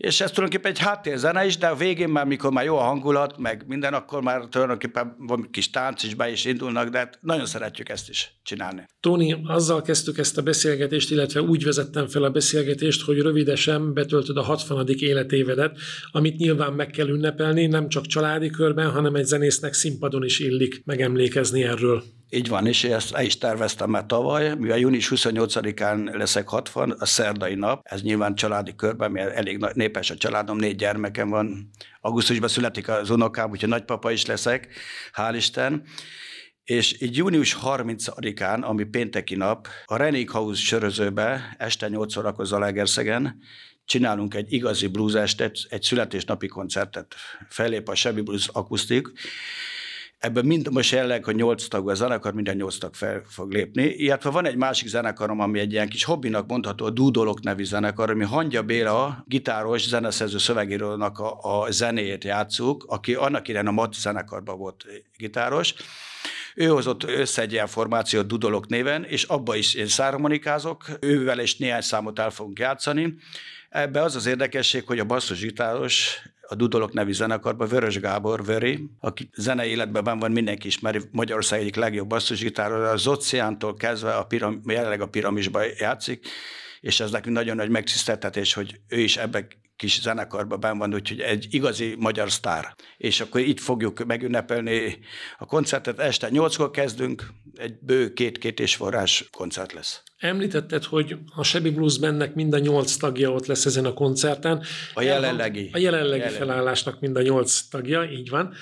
és 0.00 0.20
ez 0.20 0.30
tulajdonképpen 0.30 0.70
egy 0.70 0.78
háttérzene 0.78 1.46
is, 1.46 1.58
de 1.58 1.66
a 1.66 1.74
végén 1.74 2.08
már, 2.08 2.26
mikor 2.26 2.52
már 2.52 2.64
jó 2.64 2.76
a 2.76 2.82
hangulat, 2.82 3.38
meg 3.38 3.64
minden, 3.66 3.94
akkor 3.94 4.22
már 4.22 4.44
tulajdonképpen 4.50 5.14
van 5.18 5.48
kis 5.50 5.70
tánc 5.70 6.02
is 6.02 6.14
be 6.14 6.30
is 6.30 6.44
indulnak, 6.44 6.88
de 6.88 6.98
hát 6.98 7.18
nagyon 7.22 7.46
szeretjük 7.46 7.88
ezt 7.88 8.08
is 8.08 8.32
csinálni. 8.42 8.86
Tóni, 9.00 9.40
azzal 9.44 9.82
kezdtük 9.82 10.18
ezt 10.18 10.38
a 10.38 10.42
beszélgetést, 10.42 11.10
illetve 11.10 11.40
úgy 11.40 11.64
vezettem 11.64 12.06
fel 12.06 12.22
a 12.22 12.30
beszélgetést, 12.30 13.02
hogy 13.02 13.18
rövidesen 13.18 13.94
betöltöd 13.94 14.36
a 14.36 14.42
60. 14.42 14.86
életévedet, 14.88 15.78
amit 16.12 16.36
nyilván 16.36 16.72
meg 16.72 16.90
kell 16.90 17.08
ünnepelni, 17.08 17.66
nem 17.66 17.88
csak 17.88 18.06
családi 18.06 18.50
körben, 18.50 18.90
hanem 18.90 19.14
egy 19.14 19.26
zenésznek 19.26 19.72
színpadon 19.72 20.24
is 20.24 20.38
illik 20.38 20.82
megemlékezni 20.84 21.62
erről. 21.62 22.02
Így 22.32 22.48
van, 22.48 22.66
és 22.66 22.84
ezt 22.84 23.14
el 23.14 23.24
is 23.24 23.38
terveztem 23.38 23.90
már 23.90 24.06
tavaly, 24.06 24.54
mivel 24.54 24.78
június 24.78 25.12
28-án 25.14 26.16
leszek 26.16 26.48
60, 26.48 26.90
a 26.90 27.06
szerdai 27.06 27.54
nap, 27.54 27.80
ez 27.82 28.02
nyilván 28.02 28.34
családi 28.34 28.74
körben, 28.74 29.10
mert 29.10 29.34
elég 29.36 29.66
népes 29.72 30.10
a 30.10 30.16
családom, 30.16 30.56
négy 30.56 30.76
gyermekem 30.76 31.28
van, 31.28 31.70
augusztusban 32.00 32.48
születik 32.48 32.88
az 32.88 33.10
unokám, 33.10 33.50
úgyhogy 33.50 33.68
nagypapa 33.68 34.10
is 34.10 34.26
leszek, 34.26 34.68
hál' 35.12 35.34
Isten, 35.36 35.82
és 36.64 37.00
így 37.00 37.16
június 37.16 37.56
30-án, 37.62 38.62
ami 38.62 38.84
pénteki 38.84 39.34
nap, 39.34 39.68
a 39.84 39.96
Renék 39.96 40.30
House 40.30 40.60
sörözőbe 40.60 41.56
este 41.58 41.88
8 41.88 42.16
órakor 42.16 42.46
Zalaegerszegen 42.46 43.38
csinálunk 43.84 44.34
egy 44.34 44.52
igazi 44.52 44.86
blues 44.86 45.14
estet, 45.14 45.56
egy 45.68 45.82
születésnapi 45.82 46.46
koncertet. 46.46 47.14
Fellép 47.48 47.88
a 47.88 47.94
Chevy 47.94 48.20
Blues 48.20 48.48
akusztik, 48.48 49.08
Ebben 50.20 50.44
mind, 50.44 50.72
most 50.72 50.92
jelenleg, 50.92 51.24
hogy 51.24 51.34
nyolc 51.34 51.68
tagú 51.68 51.88
a 51.88 51.94
zenekar, 51.94 52.32
minden 52.32 52.56
nyolc 52.56 52.78
tag 52.78 52.94
fel 52.94 53.22
fog 53.26 53.52
lépni. 53.52 53.82
Illetve 53.82 54.30
van 54.30 54.46
egy 54.46 54.56
másik 54.56 54.88
zenekarom, 54.88 55.40
ami 55.40 55.58
egy 55.58 55.72
ilyen 55.72 55.88
kis 55.88 56.04
hobbinak 56.04 56.46
mondható, 56.46 56.84
a 56.84 56.90
Dúdolok 56.90 57.42
nevű 57.42 57.64
zenekar, 57.64 58.10
ami 58.10 58.24
Hangya 58.24 58.62
Béla, 58.62 59.24
gitáros, 59.26 59.88
zeneszerző 59.88 60.38
szövegírónak 60.38 61.18
a, 61.18 61.38
a 61.40 61.70
zenéjét 61.70 62.24
játszuk, 62.24 62.84
aki 62.88 63.14
annak 63.14 63.48
idején 63.48 63.66
a 63.66 63.70
Mat 63.70 63.94
zenekarban 63.94 64.58
volt 64.58 64.84
gitáros. 65.16 65.74
Ő 66.54 66.66
hozott 66.66 67.04
össze 67.04 67.42
egy 67.42 67.52
ilyen 67.52 67.66
formációt 67.66 68.26
Dudolok 68.26 68.66
néven, 68.66 69.04
és 69.04 69.22
abba 69.22 69.54
is 69.56 69.74
én 69.74 69.86
szármonikázok, 69.86 70.84
ővel 71.00 71.38
is 71.38 71.56
néhány 71.56 71.80
számot 71.80 72.18
el 72.18 72.30
fogunk 72.30 72.58
játszani. 72.58 73.14
Ebbe 73.70 74.02
az 74.02 74.16
az 74.16 74.26
érdekesség, 74.26 74.86
hogy 74.86 74.98
a 74.98 75.04
basszusgitáros 75.04 76.22
a 76.50 76.54
Dudolok 76.54 76.92
nevű 76.92 77.12
zenekarban 77.12 77.68
Vörös 77.68 78.00
Gábor 78.00 78.44
Vöri, 78.44 78.90
aki 79.00 79.30
zenei 79.34 79.70
életben 79.70 80.18
van, 80.18 80.32
mindenki 80.32 80.66
ismeri, 80.66 81.00
Magyarország 81.10 81.60
egyik 81.60 81.76
legjobb 81.76 82.08
basszusgitáros, 82.08 82.88
az 82.88 83.06
Oceántól 83.06 83.74
kezdve 83.74 84.14
a 84.14 84.24
piram, 84.24 84.60
jelenleg 84.66 85.00
a 85.00 85.08
piramisban 85.08 85.64
játszik, 85.78 86.28
és 86.80 87.00
ez 87.00 87.10
nekünk 87.10 87.36
nagyon 87.36 87.56
nagy 87.56 87.70
megtiszteltetés, 87.70 88.52
hogy 88.52 88.80
ő 88.88 88.98
is 88.98 89.16
ebbe 89.16 89.46
kis 89.80 90.00
zenekarban 90.00 90.60
ben 90.60 90.78
van, 90.78 90.94
úgyhogy 90.94 91.20
egy 91.20 91.46
igazi 91.50 91.94
magyar 91.98 92.30
sztár. 92.30 92.74
És 92.96 93.20
akkor 93.20 93.40
itt 93.40 93.60
fogjuk 93.60 94.04
megünnepelni 94.04 94.98
a 95.38 95.46
koncertet. 95.46 95.98
Este 95.98 96.28
nyolckor 96.30 96.70
kezdünk, 96.70 97.28
egy 97.54 97.74
bő 97.80 98.12
két-két 98.12 98.60
és 98.60 98.74
forrás 98.74 99.28
koncert 99.32 99.72
lesz. 99.72 100.02
Említetted, 100.18 100.84
hogy 100.84 101.16
a 101.34 101.42
Sebi 101.42 101.70
Blues 101.70 101.98
Bandnek 101.98 102.34
mind 102.34 102.54
a 102.54 102.58
nyolc 102.58 102.96
tagja 102.96 103.30
ott 103.30 103.46
lesz 103.46 103.66
ezen 103.66 103.84
a 103.84 103.92
koncerten. 103.92 104.62
A 104.94 105.02
jelenlegi. 105.02 105.70
A 105.72 105.78
jelenlegi 105.78 106.18
jelenlegi 106.18 106.34
felállásnak 106.34 107.00
mind 107.00 107.16
a 107.16 107.22
nyolc 107.22 107.60
tagja, 107.60 108.04
így 108.04 108.28
van. 108.28 108.54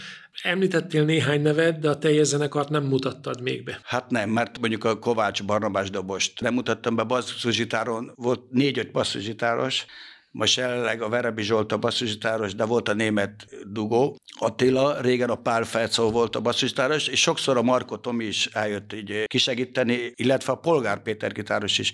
Említettél 0.43 1.05
néhány 1.05 1.43
nevet, 1.43 1.79
de 1.79 1.89
a 1.89 1.99
teljes 1.99 2.27
zenekart 2.27 2.69
nem 2.69 2.85
mutattad 2.85 3.43
még 3.43 3.65
be. 3.65 3.81
Hát 3.85 4.11
nem, 4.11 4.31
mert 4.31 4.59
mondjuk 4.59 4.85
a 4.85 4.99
Kovács 4.99 5.45
Barnabás 5.45 5.91
dobost 5.91 6.41
nem 6.41 6.55
mutattam 6.55 6.97
be 6.97 7.03
basszusgitáron, 7.03 8.13
volt 8.17 8.51
négy-öt 8.51 8.93
basszusgitáros, 8.93 9.87
most 10.31 10.57
jelenleg 10.57 11.03
a 11.03 11.09
Verebi 11.09 11.43
Zsolt 11.43 11.73
a 11.73 11.79
basszusgitáros, 11.79 12.55
de 12.55 12.65
volt 12.65 12.89
a 12.89 12.93
német 12.93 13.47
Dugó. 13.67 14.17
Attila, 14.39 15.01
régen 15.01 15.31
a 15.31 15.35
Pál 15.35 15.65
Felcó 15.65 16.11
volt 16.11 16.37
a 16.37 16.41
basszusgitáros, 16.41 17.07
és 17.07 17.21
sokszor 17.21 17.57
a 17.57 17.63
Marko 17.63 17.97
Tomi 17.97 18.25
is 18.25 18.47
eljött 18.47 18.93
így 18.93 19.25
kisegíteni, 19.27 20.13
illetve 20.15 20.53
a 20.53 20.57
Polgár 20.57 21.03
Péter 21.03 21.33
gitáros 21.33 21.79
is, 21.79 21.93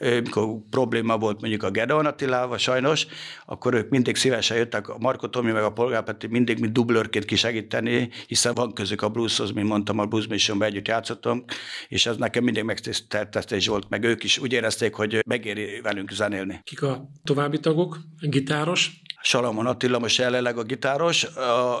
mikor 0.00 0.58
probléma 0.70 1.18
volt 1.18 1.40
mondjuk 1.40 1.62
a 1.62 1.70
Gedeon 1.70 2.06
Attilával 2.06 2.58
sajnos, 2.58 3.06
akkor 3.46 3.74
ők 3.74 3.88
mindig 3.88 4.16
szívesen 4.16 4.56
jöttek, 4.56 4.88
a 4.88 4.96
Marko 4.98 5.28
Tomi 5.28 5.52
meg 5.52 5.62
a 5.62 5.72
Polgár 5.72 6.04
Péter 6.04 6.30
mindig 6.30 6.58
mint 6.58 6.72
dublőrként 6.72 7.24
kisegíteni, 7.24 8.08
hiszen 8.26 8.54
van 8.54 8.72
közük 8.72 9.02
a 9.02 9.08
blueshoz, 9.08 9.50
mint 9.50 9.68
mondtam, 9.68 9.98
a 9.98 10.06
Blues 10.06 10.26
Missionben 10.26 10.68
együtt 10.68 10.88
játszottam, 10.88 11.44
és 11.88 12.06
ez 12.06 12.16
nekem 12.16 12.44
mindig 12.44 12.62
megtiszteltetés 12.62 13.66
volt, 13.66 13.88
meg 13.88 14.04
ők 14.04 14.24
is 14.24 14.38
úgy 14.38 14.52
érezték, 14.52 14.94
hogy 14.94 15.18
megéri 15.26 15.80
velünk 15.80 16.10
zenélni. 16.10 16.60
Kik 16.62 16.82
a 16.82 17.10
további 17.24 17.60
tagok? 17.60 17.75
Tagok, 17.76 18.00
gitáros. 18.20 19.05
Salamon 19.22 19.66
Attila 19.66 19.98
most 19.98 20.18
jelenleg 20.18 20.58
a 20.58 20.62
gitáros, 20.62 21.26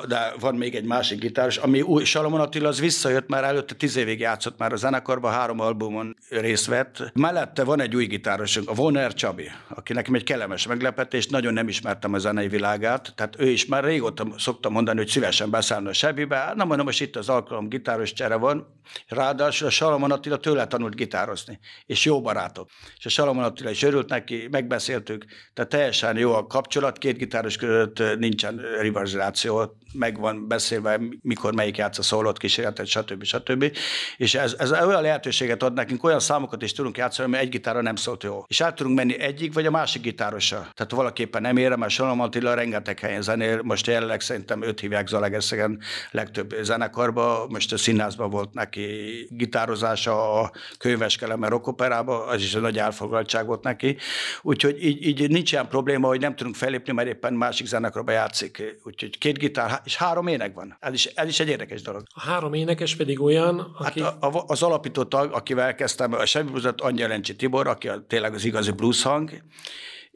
de 0.08 0.32
van 0.40 0.54
még 0.54 0.74
egy 0.74 0.84
másik 0.84 1.18
gitáros, 1.18 1.56
ami 1.56 1.80
új, 1.82 2.04
Salamon 2.04 2.40
Attila 2.40 2.68
az 2.68 2.80
visszajött, 2.80 3.28
már 3.28 3.44
előtte 3.44 3.74
tíz 3.74 3.96
évig 3.96 4.20
játszott 4.20 4.58
már 4.58 4.72
a 4.72 4.76
zenekarban, 4.76 5.32
három 5.32 5.60
albumon 5.60 6.16
részt 6.28 6.66
vett. 6.66 7.10
Mellette 7.14 7.64
van 7.64 7.80
egy 7.80 7.96
új 7.96 8.06
gitárosunk, 8.06 8.70
a 8.70 8.74
Voner 8.74 9.14
Csabi, 9.14 9.50
aki 9.68 9.92
nekem 9.92 10.14
egy 10.14 10.24
kellemes 10.24 10.66
meglepetés, 10.66 11.26
nagyon 11.26 11.52
nem 11.52 11.68
ismertem 11.68 12.14
a 12.14 12.18
zenei 12.18 12.48
világát, 12.48 13.12
tehát 13.14 13.34
ő 13.38 13.48
is 13.48 13.66
már 13.66 13.84
régóta 13.84 14.26
szokta 14.38 14.68
mondani, 14.68 14.98
hogy 14.98 15.08
szívesen 15.08 15.50
beszállna 15.50 15.88
a 15.88 15.92
Sebibe, 15.92 16.52
na 16.54 16.64
mondom, 16.64 16.86
most 16.86 17.00
itt 17.00 17.16
az 17.16 17.28
alkalom, 17.28 17.68
gitáros 17.68 18.12
csere 18.12 18.34
van, 18.34 18.74
ráadásul 19.08 19.66
a 19.66 19.70
Salamon 19.70 20.10
Attila 20.10 20.36
tőle 20.36 20.66
tanult 20.66 20.94
gitározni, 20.94 21.58
és 21.86 22.04
jó 22.04 22.20
barátok. 22.22 22.68
És 22.98 23.06
a 23.06 23.08
Salamon 23.08 23.44
Attila 23.44 23.70
is 23.70 23.82
örült 23.82 24.08
neki, 24.08 24.48
megbeszéltük, 24.50 25.24
tehát 25.54 25.70
teljesen 25.70 26.16
jó 26.16 26.34
a 26.34 26.46
kapcsolat, 26.46 26.98
két 26.98 27.16
gitáros 27.26 27.56
között 27.56 28.02
nincsen 28.18 28.60
rivalizáció, 28.80 29.76
meg 29.92 30.18
van 30.18 30.48
beszélve, 30.48 31.00
mikor 31.22 31.54
melyik 31.54 31.76
játsz 31.76 31.98
a 31.98 32.02
szólott 32.02 32.38
kísérletet, 32.38 32.86
stb. 32.86 33.24
stb. 33.24 33.76
És 34.16 34.34
ez, 34.34 34.54
ez 34.58 34.72
olyan 34.72 35.02
lehetőséget 35.02 35.62
ad 35.62 35.72
nekünk, 35.72 36.04
olyan 36.04 36.20
számokat 36.20 36.62
is 36.62 36.72
tudunk 36.72 36.96
játszani, 36.96 37.28
ami 37.28 37.42
egy 37.42 37.48
gitára 37.48 37.82
nem 37.82 37.96
szólt 37.96 38.22
jó. 38.22 38.44
És 38.46 38.60
át 38.60 38.74
tudunk 38.74 38.96
menni 38.96 39.18
egyik 39.18 39.52
vagy 39.52 39.66
a 39.66 39.70
másik 39.70 40.02
gitárossal. 40.02 40.68
Tehát 40.74 40.92
valaképpen 40.92 41.42
nem 41.42 41.56
érem, 41.56 41.78
mert 41.78 41.92
Salom 41.92 42.20
Attila 42.20 42.54
rengeteg 42.54 42.98
helyen 42.98 43.22
zenél, 43.22 43.62
most 43.62 43.86
jelenleg 43.86 44.20
szerintem 44.20 44.62
öt 44.62 44.80
hívják 44.80 45.08
Zalaegerszegen 45.08 45.80
legtöbb 46.10 46.54
zenekarba, 46.62 47.46
most 47.48 47.72
a 47.72 47.76
színházban 47.76 48.30
volt 48.30 48.54
neki 48.54 48.86
gitározása, 49.30 50.40
a 50.40 50.52
könyveskeleme 50.78 51.48
rockoperába, 51.48 52.26
az 52.26 52.42
is 52.42 52.54
egy 52.54 52.60
nagy 52.60 52.78
elfoglaltság 52.78 53.46
volt 53.46 53.62
neki. 53.62 53.96
Úgyhogy 54.42 54.84
így, 54.84 55.06
így 55.06 55.30
nincs 55.30 55.52
ilyen 55.52 55.68
probléma, 55.68 56.06
hogy 56.06 56.20
nem 56.20 56.36
tudunk 56.36 56.56
felépni, 56.56 56.92
mert 56.92 57.08
éppen 57.16 57.34
másik 57.34 57.66
zenekarba 57.66 58.12
játszik. 58.12 58.78
Úgyhogy 58.84 59.18
két 59.18 59.38
gitár, 59.38 59.80
és 59.84 59.96
három 59.96 60.26
ének 60.26 60.54
van. 60.54 60.76
Ez 60.80 60.92
is, 60.92 61.04
ez 61.04 61.28
is 61.28 61.40
egy 61.40 61.48
érdekes 61.48 61.82
dolog. 61.82 62.02
A 62.14 62.20
három 62.20 62.54
énekes 62.54 62.96
pedig 62.96 63.20
olyan, 63.20 63.58
aki... 63.78 64.00
Hát 64.00 64.22
a, 64.22 64.26
a, 64.26 64.44
az 64.46 64.62
alapító 64.62 65.04
tag, 65.04 65.32
akivel 65.32 65.74
kezdtem, 65.74 66.12
a 66.12 66.26
Semmi 66.26 66.50
Angyelencsi 66.76 67.36
Tibor, 67.36 67.66
aki 67.66 67.88
a, 67.88 68.04
tényleg 68.08 68.34
az 68.34 68.44
igazi 68.44 68.70
blues 68.70 69.02
hang, 69.02 69.30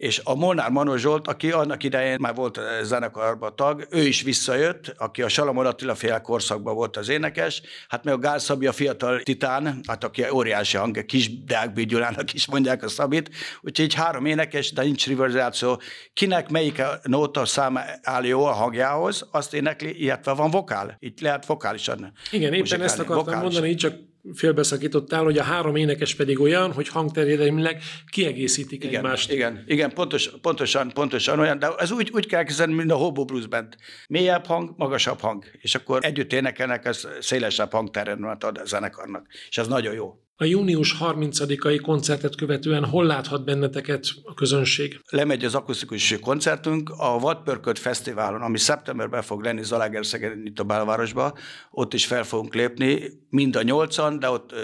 és 0.00 0.20
a 0.24 0.34
Molnár 0.34 0.70
Manó 0.70 0.96
Zsolt, 0.96 1.26
aki 1.26 1.50
annak 1.50 1.82
idején 1.82 2.16
már 2.20 2.34
volt 2.34 2.60
zenekarba 2.82 3.54
tag, 3.54 3.86
ő 3.90 4.00
is 4.00 4.22
visszajött, 4.22 4.94
aki 4.98 5.22
a 5.22 5.28
Salamon 5.28 5.66
Attila 5.66 5.94
fél 5.94 6.20
korszakban 6.20 6.74
volt 6.74 6.96
az 6.96 7.08
énekes, 7.08 7.62
hát 7.88 8.04
meg 8.04 8.14
a 8.14 8.18
Gál 8.18 8.38
Szabi 8.38 8.66
a 8.66 8.72
fiatal 8.72 9.20
titán, 9.20 9.80
hát 9.86 10.04
aki 10.04 10.24
óriási 10.30 10.76
hang, 10.76 11.04
kis 11.04 11.44
Deák 11.44 11.72
Gyulának 11.72 12.32
is 12.32 12.46
mondják 12.46 12.82
a 12.82 12.88
Szabit, 12.88 13.30
úgyhogy 13.60 13.94
három 13.94 14.26
énekes, 14.26 14.72
de 14.72 14.82
nincs 14.82 15.06
rivalizáció. 15.06 15.80
Kinek 16.12 16.50
melyik 16.50 16.78
a 16.78 16.98
nóta 17.02 17.46
száma 17.46 17.80
áll 18.02 18.24
jó 18.24 18.44
a 18.44 18.52
hangjához, 18.52 19.28
azt 19.30 19.54
énekli, 19.54 20.02
illetve 20.02 20.32
van 20.32 20.50
vokál. 20.50 20.96
Itt 20.98 21.20
lehet 21.20 21.46
vokálisan. 21.46 22.12
Igen, 22.30 22.52
éppen 22.52 22.82
ezt 22.82 22.98
akartam 22.98 23.16
vokálisan. 23.16 23.42
mondani, 23.42 23.74
csak 23.74 23.94
félbeszakítottál, 24.34 25.24
hogy 25.24 25.38
a 25.38 25.42
három 25.42 25.76
énekes 25.76 26.14
pedig 26.14 26.40
olyan, 26.40 26.72
hogy 26.72 26.88
hangterjedelmileg 26.88 27.82
kiegészítik 28.06 28.84
igen, 28.84 28.94
egymást. 28.94 29.32
Igen, 29.32 29.64
igen 29.66 29.92
pontos, 29.92 30.30
pontosan, 30.42 30.90
pontosan 30.94 31.38
olyan, 31.38 31.58
de 31.58 31.68
ez 31.78 31.90
úgy, 31.90 32.10
úgy 32.14 32.26
kell 32.26 32.42
kezdeni, 32.42 32.74
mint 32.74 32.90
a 32.90 32.96
Hobo 32.96 33.24
Blues 33.24 33.46
Band. 33.46 33.76
Mélyebb 34.08 34.46
hang, 34.46 34.74
magasabb 34.76 35.20
hang, 35.20 35.44
és 35.60 35.74
akkor 35.74 36.04
együtt 36.04 36.32
énekelnek, 36.32 36.84
ez 36.84 37.08
szélesebb 37.20 37.72
hangterjedelmet 37.72 38.44
ad 38.44 38.58
a 38.58 38.64
zenekarnak, 38.64 39.26
és 39.48 39.58
ez 39.58 39.66
nagyon 39.66 39.94
jó. 39.94 40.18
A 40.40 40.44
június 40.44 40.96
30-ai 41.00 41.80
koncertet 41.82 42.36
követően 42.36 42.84
hol 42.84 43.04
láthat 43.04 43.44
benneteket 43.44 44.06
a 44.24 44.34
közönség? 44.34 45.00
Lemegy 45.08 45.44
az 45.44 45.54
akusztikus 45.54 46.18
koncertünk 46.20 46.90
a 46.96 47.18
Vadpörköt 47.18 47.78
Fesztiválon, 47.78 48.42
ami 48.42 48.58
szeptemberben 48.58 49.22
fog 49.22 49.42
lenni 49.42 49.62
Zalaegerszegen 49.62 50.42
itt 50.44 50.58
a 50.58 50.64
belvárosba. 50.64 51.34
Ott 51.70 51.94
is 51.94 52.06
fel 52.06 52.24
fogunk 52.24 52.54
lépni, 52.54 53.02
mind 53.30 53.56
a 53.56 53.62
nyolcan, 53.62 54.18
de 54.18 54.30
ott 54.30 54.54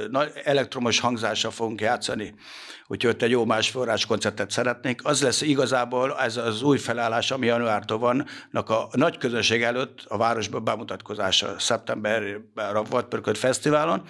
elektromos 0.44 1.00
hangzással 1.00 1.50
fogunk 1.50 1.80
játszani 1.80 2.34
úgyhogy 2.86 3.10
ott 3.10 3.22
egy 3.22 3.30
jó 3.30 3.44
másforrás 3.44 4.06
koncertet 4.06 4.50
szeretnék. 4.50 5.04
Az 5.04 5.22
lesz 5.22 5.40
igazából 5.40 6.18
ez 6.18 6.36
az 6.36 6.62
új 6.62 6.78
felállás, 6.78 7.30
ami 7.30 7.46
januártól 7.46 7.98
vannak 7.98 8.70
a 8.70 8.88
nagy 8.92 9.18
közönség 9.18 9.62
előtt 9.62 10.04
a 10.08 10.16
városban 10.16 10.64
bemutatkozása 10.64 11.54
szeptemberben 11.58 12.76
a 12.76 12.82
Vadpörköt 12.82 13.38
Fesztiválon, 13.38 14.02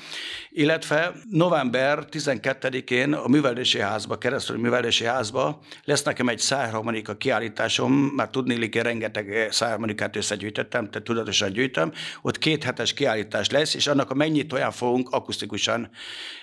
illetve 0.50 1.12
november 1.30 2.04
12-én 2.10 3.12
a 3.12 3.28
Művelési 3.28 3.80
Házba, 3.80 4.18
keresztül 4.18 4.58
Művelési 4.58 5.04
Házba 5.04 5.60
lesz 5.84 6.02
nekem 6.02 6.28
egy 6.28 6.38
szájharmonika 6.38 7.16
kiállításom, 7.16 7.92
már 7.92 8.28
tudni, 8.28 8.58
hogy 8.58 8.76
rengeteg 8.76 9.48
szájharmonikát 9.50 10.16
összegyűjtöttem, 10.16 10.90
tehát 10.90 11.06
tudatosan 11.06 11.52
gyűjtöm, 11.52 11.92
ott 12.22 12.38
két 12.38 12.64
hetes 12.64 12.92
kiállítás 12.92 13.50
lesz, 13.50 13.74
és 13.74 13.86
annak 13.86 14.10
a 14.10 14.14
megnyitóján 14.14 14.70
fogunk 14.70 15.08
akusztikusan 15.10 15.90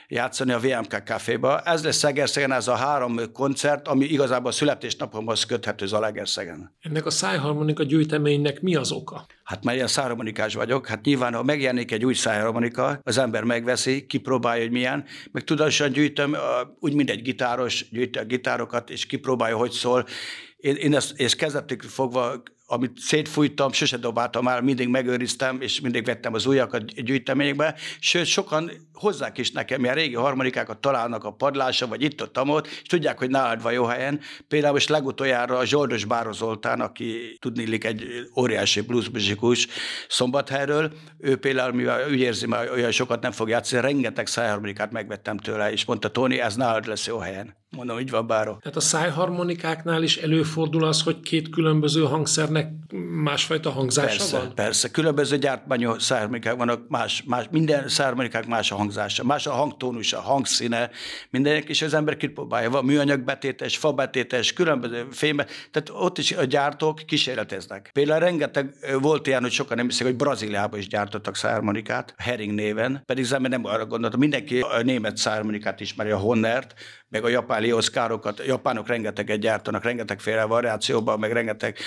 játszani 0.08 0.52
a 0.52 0.60
VMK 0.60 1.04
Caféba. 1.06 1.62
Ez 1.62 1.84
lesz 1.84 2.04
Szegerszegen, 2.28 2.58
ez 2.58 2.68
a 2.68 2.76
három 2.76 3.32
koncert, 3.34 3.88
ami 3.88 4.06
igazából 4.06 4.50
a 4.50 4.54
születésnapomhoz 4.54 5.44
köthető 5.44 5.86
Zalaegerszegen. 5.86 6.76
Ennek 6.82 7.06
a 7.06 7.10
szájharmonika 7.10 7.84
gyűjteménynek 7.84 8.62
mi 8.62 8.76
az 8.76 8.92
oka? 8.92 9.26
Hát 9.44 9.64
mert 9.64 9.76
ilyen 9.76 9.88
szájharmonikás 9.88 10.54
vagyok, 10.54 10.88
hát 10.88 11.06
nyilván, 11.06 11.34
ha 11.34 11.44
megjelenik 11.44 11.92
egy 11.92 12.06
új 12.06 12.14
szájharmonika, 12.14 13.00
az 13.04 13.18
ember 13.18 13.44
megveszi, 13.44 14.06
kipróbálja, 14.06 14.62
hogy 14.62 14.72
milyen, 14.72 15.06
meg 15.32 15.44
tudatosan 15.44 15.92
gyűjtöm, 15.92 16.36
úgy, 16.80 16.94
mint 16.94 17.10
egy 17.10 17.22
gitáros, 17.22 17.90
gyűjti 17.90 18.20
a 18.20 18.24
gitárokat, 18.24 18.90
és 18.90 19.06
kipróbálja, 19.06 19.58
hogy 19.58 19.72
szól. 19.72 20.06
Én, 20.58 20.76
én 20.76 20.96
ezt, 20.96 21.20
és 21.20 21.36
kezdetük 21.36 21.82
fogva 21.82 22.44
amit 22.65 22.97
szétfújtam, 22.97 23.71
sose 23.71 23.97
dobáltam 23.97 24.47
el, 24.47 24.62
mindig 24.62 24.88
megőriztem, 24.88 25.62
és 25.62 25.80
mindig 25.80 26.06
vettem 26.06 26.34
az 26.34 26.45
újakat 26.45 27.04
gyűjteményekbe, 27.04 27.76
sőt, 27.99 28.26
sokan 28.26 28.71
hozzák 28.93 29.38
is 29.38 29.52
nekem 29.52 29.84
ilyen 29.84 29.95
régi 29.95 30.15
harmonikákat 30.15 30.78
találnak 30.78 31.23
a 31.23 31.32
padlása, 31.32 31.88
vagy 31.88 32.02
itt 32.02 32.21
ott 32.21 32.38
amott, 32.38 32.67
és 32.67 32.82
tudják, 32.82 33.17
hogy 33.17 33.30
nálad 33.30 33.62
van 33.62 33.73
jó 33.73 33.84
helyen. 33.84 34.19
Például 34.47 34.73
most 34.73 34.89
legutoljára 34.89 35.58
a 35.58 35.65
Zsoldos 35.65 36.06
Báro 36.06 36.32
Zoltán, 36.32 36.82
aki 36.82 37.38
tudnélik 37.39 37.84
egy 37.84 38.06
óriási 38.38 38.82
bluesmuzikus 38.82 39.67
szombathelyről, 40.08 40.91
ő 41.19 41.38
például, 41.38 41.73
mivel 41.73 42.10
úgy 42.10 42.19
érzi, 42.19 42.45
hogy 42.45 42.69
olyan 42.73 42.91
sokat 42.91 43.21
nem 43.21 43.32
fog 43.32 43.49
játszani, 43.49 43.82
rengeteg 43.82 44.28
szájharmonikát 44.28 44.91
megvettem 44.91 45.38
tőle, 45.38 45.71
és 45.71 45.86
mondta, 45.86 46.12
Tóni, 46.12 46.39
ez 46.39 46.56
nálad 46.56 46.86
lesz 46.86 47.08
jó 47.08 47.17
helyen. 47.17 47.62
Mondom, 47.76 48.00
így 48.00 48.10
van, 48.10 48.28
Báro. 48.28 48.58
Tehát 48.58 48.76
a 48.76 48.80
szájharmonikáknál 48.80 50.04
is 50.04 50.18
előfordul 50.18 50.84
az, 50.84 51.02
hogy 51.02 51.20
két 51.20 51.50
különböző 51.50 52.04
hangszernek 52.04 52.72
másfajta 53.24 53.70
hangzása 53.70 54.08
persze, 54.18 54.38
van? 54.38 54.56
Persze, 54.56 54.90
különböző 54.90 55.38
gyártmányú 55.38 56.00
szármikák 56.00 56.56
vannak, 56.56 56.88
más, 56.88 57.24
más, 57.28 57.46
minden 57.52 57.88
szármikák 57.88 58.48
más 58.48 58.72
a 58.72 58.76
hangzása, 58.76 59.24
más 59.24 59.48
a 59.48 59.52
hangtónusa, 59.52 60.18
a 60.18 60.22
hangszíne, 60.22 60.90
mindenek, 61.30 61.70
és 61.70 61.82
az 61.82 61.94
ember 61.94 62.18
kipróbálja. 62.18 62.70
Van 62.70 62.86
műanyagbetétes, 62.86 63.78
fabetétes, 63.78 64.54
különböző 64.54 65.08
fémbe, 65.12 65.46
tehát 65.72 65.90
ott 65.94 66.18
is 66.18 66.32
a 66.32 66.44
gyártók 66.44 67.02
kísérleteznek. 67.06 67.90
Például 67.94 68.20
rengeteg 68.20 68.76
volt 69.02 69.28
ilyen, 69.28 69.42
hogy 69.42 69.52
sokan 69.52 69.78
nem 69.78 69.88
hiszik, 69.88 70.06
hogy 70.06 70.16
Brazíliában 70.16 70.80
is 70.80 70.88
gyártottak 70.88 71.36
szármonikát, 71.36 72.14
Hering 72.18 72.54
néven, 72.54 73.04
pedig 73.06 73.24
az 73.24 73.34
ember 73.34 73.52
nem 73.52 73.66
arra 73.66 73.86
gondolta, 73.86 74.18
mindenki 74.18 74.60
a 74.60 74.82
német 74.82 75.18
szármonikát 75.18 75.80
ismeri, 75.80 76.10
a 76.10 76.18
Honnert, 76.18 76.74
meg 77.13 77.23
a 77.23 77.28
japán 77.28 77.62
lioszkárokat, 77.62 78.39
a 78.39 78.43
japánok 78.45 78.88
rengeteget 78.88 79.39
gyártanak, 79.39 79.84
rengeteg 79.84 80.19
féle 80.19 80.43
variációban, 80.43 81.19
meg 81.19 81.32
rengeteg, 81.32 81.78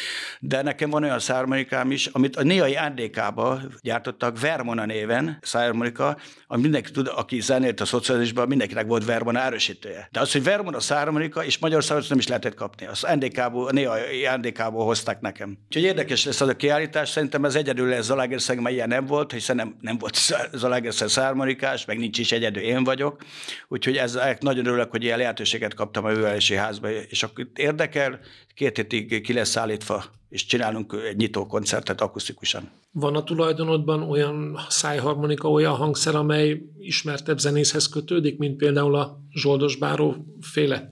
de 0.41 0.63
nekem 0.63 0.91
van 0.91 1.03
olyan 1.03 1.19
szármonikám 1.19 1.91
is, 1.91 2.07
amit 2.07 2.37
a 2.37 2.43
néai 2.43 2.79
NDK-ba 2.95 3.61
gyártottak 3.81 4.41
Vermona 4.41 4.85
néven, 4.85 5.39
szármonika, 5.43 6.17
ami 6.47 6.63
mindenki 6.63 6.91
tud, 6.91 7.11
aki 7.15 7.41
zenélt 7.41 7.81
a 7.81 7.85
szocializmusban, 7.85 8.49
mindenkinek 8.49 8.87
volt 8.87 9.05
Vermona 9.05 9.41
erősítője. 9.41 10.09
De 10.13 10.21
az, 10.21 10.33
hogy 10.33 10.43
Vermona 10.43 10.81
szármonika, 10.81 11.45
és 11.45 11.59
Magyarországon 11.59 12.05
nem 12.09 12.19
is 12.19 12.27
lehetett 12.27 12.55
kapni. 12.55 12.87
Az 12.87 13.07
NDK-ból, 13.15 13.67
a 13.67 13.73
néai 13.73 14.29
NDK-ból 14.37 14.85
hozták 14.85 15.21
nekem. 15.21 15.59
Úgyhogy 15.65 15.83
érdekes 15.83 16.25
lesz 16.25 16.41
az 16.41 16.49
a 16.49 16.57
kiállítás, 16.57 17.09
szerintem 17.09 17.45
ez 17.45 17.55
egyedül 17.55 17.89
lesz 17.89 18.05
Zalaegerszeg, 18.05 18.61
mert 18.61 18.75
ilyen 18.75 18.89
nem 18.89 19.07
volt, 19.07 19.33
hiszen 19.33 19.57
nem, 19.57 19.77
nem 19.81 19.99
volt 19.99 20.17
Zalaegerszeg 20.53 21.09
szármonikás, 21.09 21.85
meg 21.85 21.99
nincs 21.99 22.19
is 22.19 22.33
egyedül 22.33 22.63
én 22.63 22.85
vagyok. 22.85 23.23
Úgyhogy 23.69 23.97
ez 23.97 24.19
nagyon 24.41 24.67
örülök, 24.67 24.91
hogy 24.91 25.03
ilyen 25.03 25.16
ilyen 25.17 25.29
lehetőséget 25.29 25.75
kaptam 25.75 26.05
a 26.05 26.09
művelési 26.09 26.55
házba, 26.55 26.91
és 26.91 27.23
akkor 27.23 27.51
érdekel, 27.55 28.21
két 28.55 28.77
hétig 28.77 29.21
ki 29.21 29.33
lesz 29.33 29.49
szállítva, 29.49 30.05
és 30.29 30.47
csinálunk 30.47 30.97
egy 31.09 31.17
nyitó 31.17 31.47
koncertet 31.47 32.01
akusztikusan. 32.01 32.71
Van 32.93 33.17
a 33.17 33.25
tulajdonodban 33.25 34.03
olyan 34.03 34.59
szájharmonika, 34.69 35.51
olyan 35.51 35.75
hangszer, 35.75 36.15
amely 36.15 36.63
ismertebb 36.79 37.39
zenészhez 37.39 37.89
kötődik, 37.89 38.39
mint 38.39 38.57
például 38.57 38.95
a 38.95 39.19
Zsoldos 39.31 39.77
Báró 39.77 40.17
féle? 40.41 40.89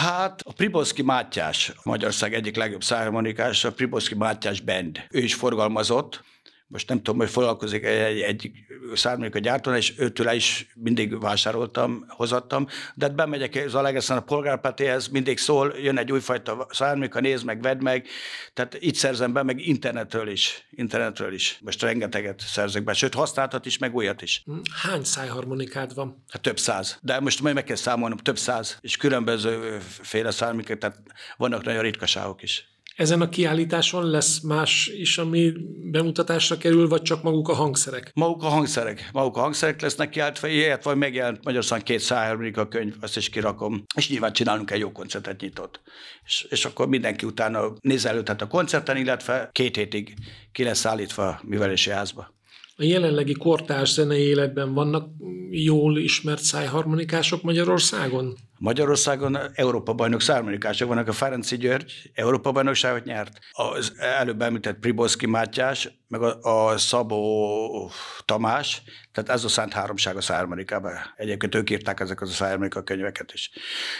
Hát 0.00 0.40
a 0.44 0.52
Priboszki 0.52 1.02
Mátyás, 1.02 1.72
Magyarország 1.82 2.34
egyik 2.34 2.56
legjobb 2.56 2.82
szájharmonikás, 2.82 3.64
a 3.64 3.72
Priboszki 3.72 4.14
Mátyás 4.14 4.60
Band. 4.60 4.98
Ő 5.10 5.20
is 5.20 5.34
forgalmazott, 5.34 6.24
most 6.72 6.88
nem 6.88 6.96
tudom, 6.96 7.18
hogy 7.18 7.30
foglalkozik 7.30 7.84
egy, 7.84 8.20
egy 8.20 8.50
szármányok 8.94 9.34
a 9.34 9.38
gyártónál, 9.38 9.78
és 9.78 9.94
őtől 9.98 10.30
is 10.30 10.66
mindig 10.74 11.20
vásároltam, 11.20 12.04
hozattam, 12.08 12.66
de 12.94 13.06
hát 13.06 13.14
bemegyek 13.14 13.62
az 13.66 13.74
Alegeszen 13.74 14.16
a 14.16 14.20
polgárpetéhez, 14.20 15.08
mindig 15.08 15.38
szól, 15.38 15.74
jön 15.82 15.98
egy 15.98 16.12
újfajta 16.12 16.66
szármányka, 16.70 17.20
nézd 17.20 17.44
meg, 17.44 17.62
vedd 17.62 17.82
meg, 17.82 18.06
tehát 18.54 18.76
itt 18.80 18.94
szerzem 18.94 19.32
be, 19.32 19.42
meg 19.42 19.66
internetről 19.66 20.28
is, 20.28 20.66
internetről 20.70 21.32
is. 21.32 21.58
Most 21.60 21.82
rengeteget 21.82 22.40
szerzek 22.40 22.84
be, 22.84 22.92
sőt 22.92 23.14
használtat 23.14 23.66
is, 23.66 23.78
meg 23.78 23.94
újat 23.94 24.22
is. 24.22 24.44
Hány 24.82 25.04
szájharmonikád 25.04 25.94
van? 25.94 26.24
Hát 26.28 26.42
több 26.42 26.58
száz, 26.58 26.98
de 27.02 27.20
most 27.20 27.40
majd 27.40 27.54
meg 27.54 27.64
kell 27.64 27.76
számolnom, 27.76 28.18
több 28.18 28.38
száz, 28.38 28.78
és 28.80 28.96
különböző 28.96 29.78
féle 30.00 30.30
szármányok, 30.30 30.78
tehát 30.78 31.00
vannak 31.36 31.64
nagyon 31.64 31.82
ritkaságok 31.82 32.42
is. 32.42 32.71
Ezen 32.96 33.20
a 33.20 33.28
kiállításon 33.28 34.10
lesz 34.10 34.40
más 34.40 34.86
is, 34.86 35.18
ami 35.18 35.52
bemutatásra 35.90 36.56
kerül, 36.56 36.88
vagy 36.88 37.02
csak 37.02 37.22
maguk 37.22 37.48
a 37.48 37.54
hangszerek? 37.54 38.10
Maguk 38.14 38.42
a 38.42 38.48
hangszerek. 38.48 39.08
Maguk 39.12 39.36
a 39.36 39.40
hangszerek 39.40 39.80
lesznek 39.80 40.10
kiáltva, 40.10 40.46
ilyet 40.46 40.84
vagy 40.84 40.96
megjelent 40.96 41.44
Magyarországon 41.44 41.84
két 41.84 42.10
a 42.56 42.68
könyv, 42.68 42.94
azt 43.00 43.16
is 43.16 43.28
kirakom, 43.28 43.84
és 43.96 44.08
nyilván 44.08 44.32
csinálunk 44.32 44.70
egy 44.70 44.80
jó 44.80 44.92
koncertet 44.92 45.40
nyitott. 45.40 45.80
És, 46.24 46.46
és 46.50 46.64
akkor 46.64 46.88
mindenki 46.88 47.26
utána 47.26 47.72
nézelődhet 47.80 48.42
a 48.42 48.46
koncerten, 48.46 48.96
illetve 48.96 49.48
két 49.52 49.76
hétig 49.76 50.14
ki 50.52 50.64
lesz 50.64 50.86
állítva 50.86 51.40
művelési 51.44 51.90
házba. 51.90 52.34
A 52.76 52.84
jelenlegi 52.84 53.32
kortárs 53.32 53.92
zenei 53.92 54.22
életben 54.22 54.74
vannak 54.74 55.08
jól 55.50 55.98
ismert 55.98 56.42
szájharmonikások 56.42 57.42
Magyarországon? 57.42 58.36
Magyarországon 58.62 59.38
Európa 59.54 59.92
bajnok 59.92 60.20
szármanikások 60.20 60.88
vannak, 60.88 61.08
a 61.08 61.12
Ferenci 61.12 61.56
György 61.56 62.10
Európa 62.14 62.52
bajnokságot 62.52 63.04
nyert, 63.04 63.38
az 63.52 63.92
előbb 63.98 64.42
említett 64.42 64.78
Priboszki 64.78 65.26
Mátyás, 65.26 65.88
meg 66.08 66.22
a, 66.22 66.68
a 66.68 66.78
Szabó 66.78 67.90
Tamás, 68.24 68.82
tehát 69.12 69.30
ez 69.30 69.44
a 69.44 69.48
Szent 69.48 69.72
Háromság 69.72 70.16
a 70.16 70.20
szármanikában. 70.20 70.92
Egyébként 71.16 71.54
ők 71.54 71.70
írták 71.70 72.00
ezeket 72.00 72.28
a 72.28 72.30
szármanika 72.30 72.82
könyveket 72.82 73.32
is. 73.32 73.50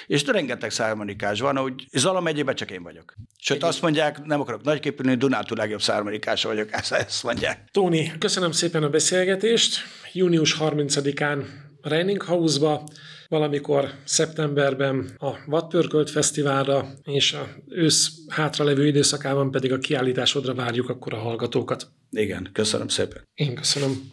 És 0.07 0.27
rengeteg 0.27 0.71
szármanikás 0.71 1.41
van, 1.41 1.57
hogy 1.57 1.87
Zala 1.93 2.21
megyében 2.21 2.55
csak 2.55 2.71
én 2.71 2.83
vagyok. 2.83 3.15
Sőt, 3.39 3.63
azt 3.63 3.83
mondják, 3.83 4.25
nem 4.25 4.41
akarok 4.41 4.63
nagyképülni, 4.63 5.15
Dunától 5.15 5.57
legjobb 5.57 5.83
szármanikása 5.83 6.49
vagyok, 6.49 6.73
ezt, 6.79 6.93
ezt 6.93 7.23
mondják. 7.23 7.69
Tóni, 7.71 8.13
köszönöm 8.19 8.53
szépen 8.53 8.83
a 8.83 8.89
beszélgetést. 8.89 9.81
Június 10.13 10.57
30-án 10.61 11.45
Reining 11.81 12.23
House-ba 12.23 12.85
valamikor 13.33 13.91
szeptemberben 14.05 15.11
a 15.19 15.31
Vadpörkölt 15.47 16.11
Fesztiválra, 16.11 16.89
és 17.03 17.33
a 17.33 17.49
ősz 17.69 18.11
hátralevő 18.29 18.87
időszakában 18.87 19.51
pedig 19.51 19.73
a 19.73 19.79
kiállításodra 19.79 20.55
várjuk 20.55 20.89
akkor 20.89 21.15
a 21.15 21.19
hallgatókat. 21.19 21.89
Igen, 22.11 22.51
köszönöm 22.53 22.89
szépen. 22.89 23.29
Én 23.35 23.55
köszönöm. 23.55 24.11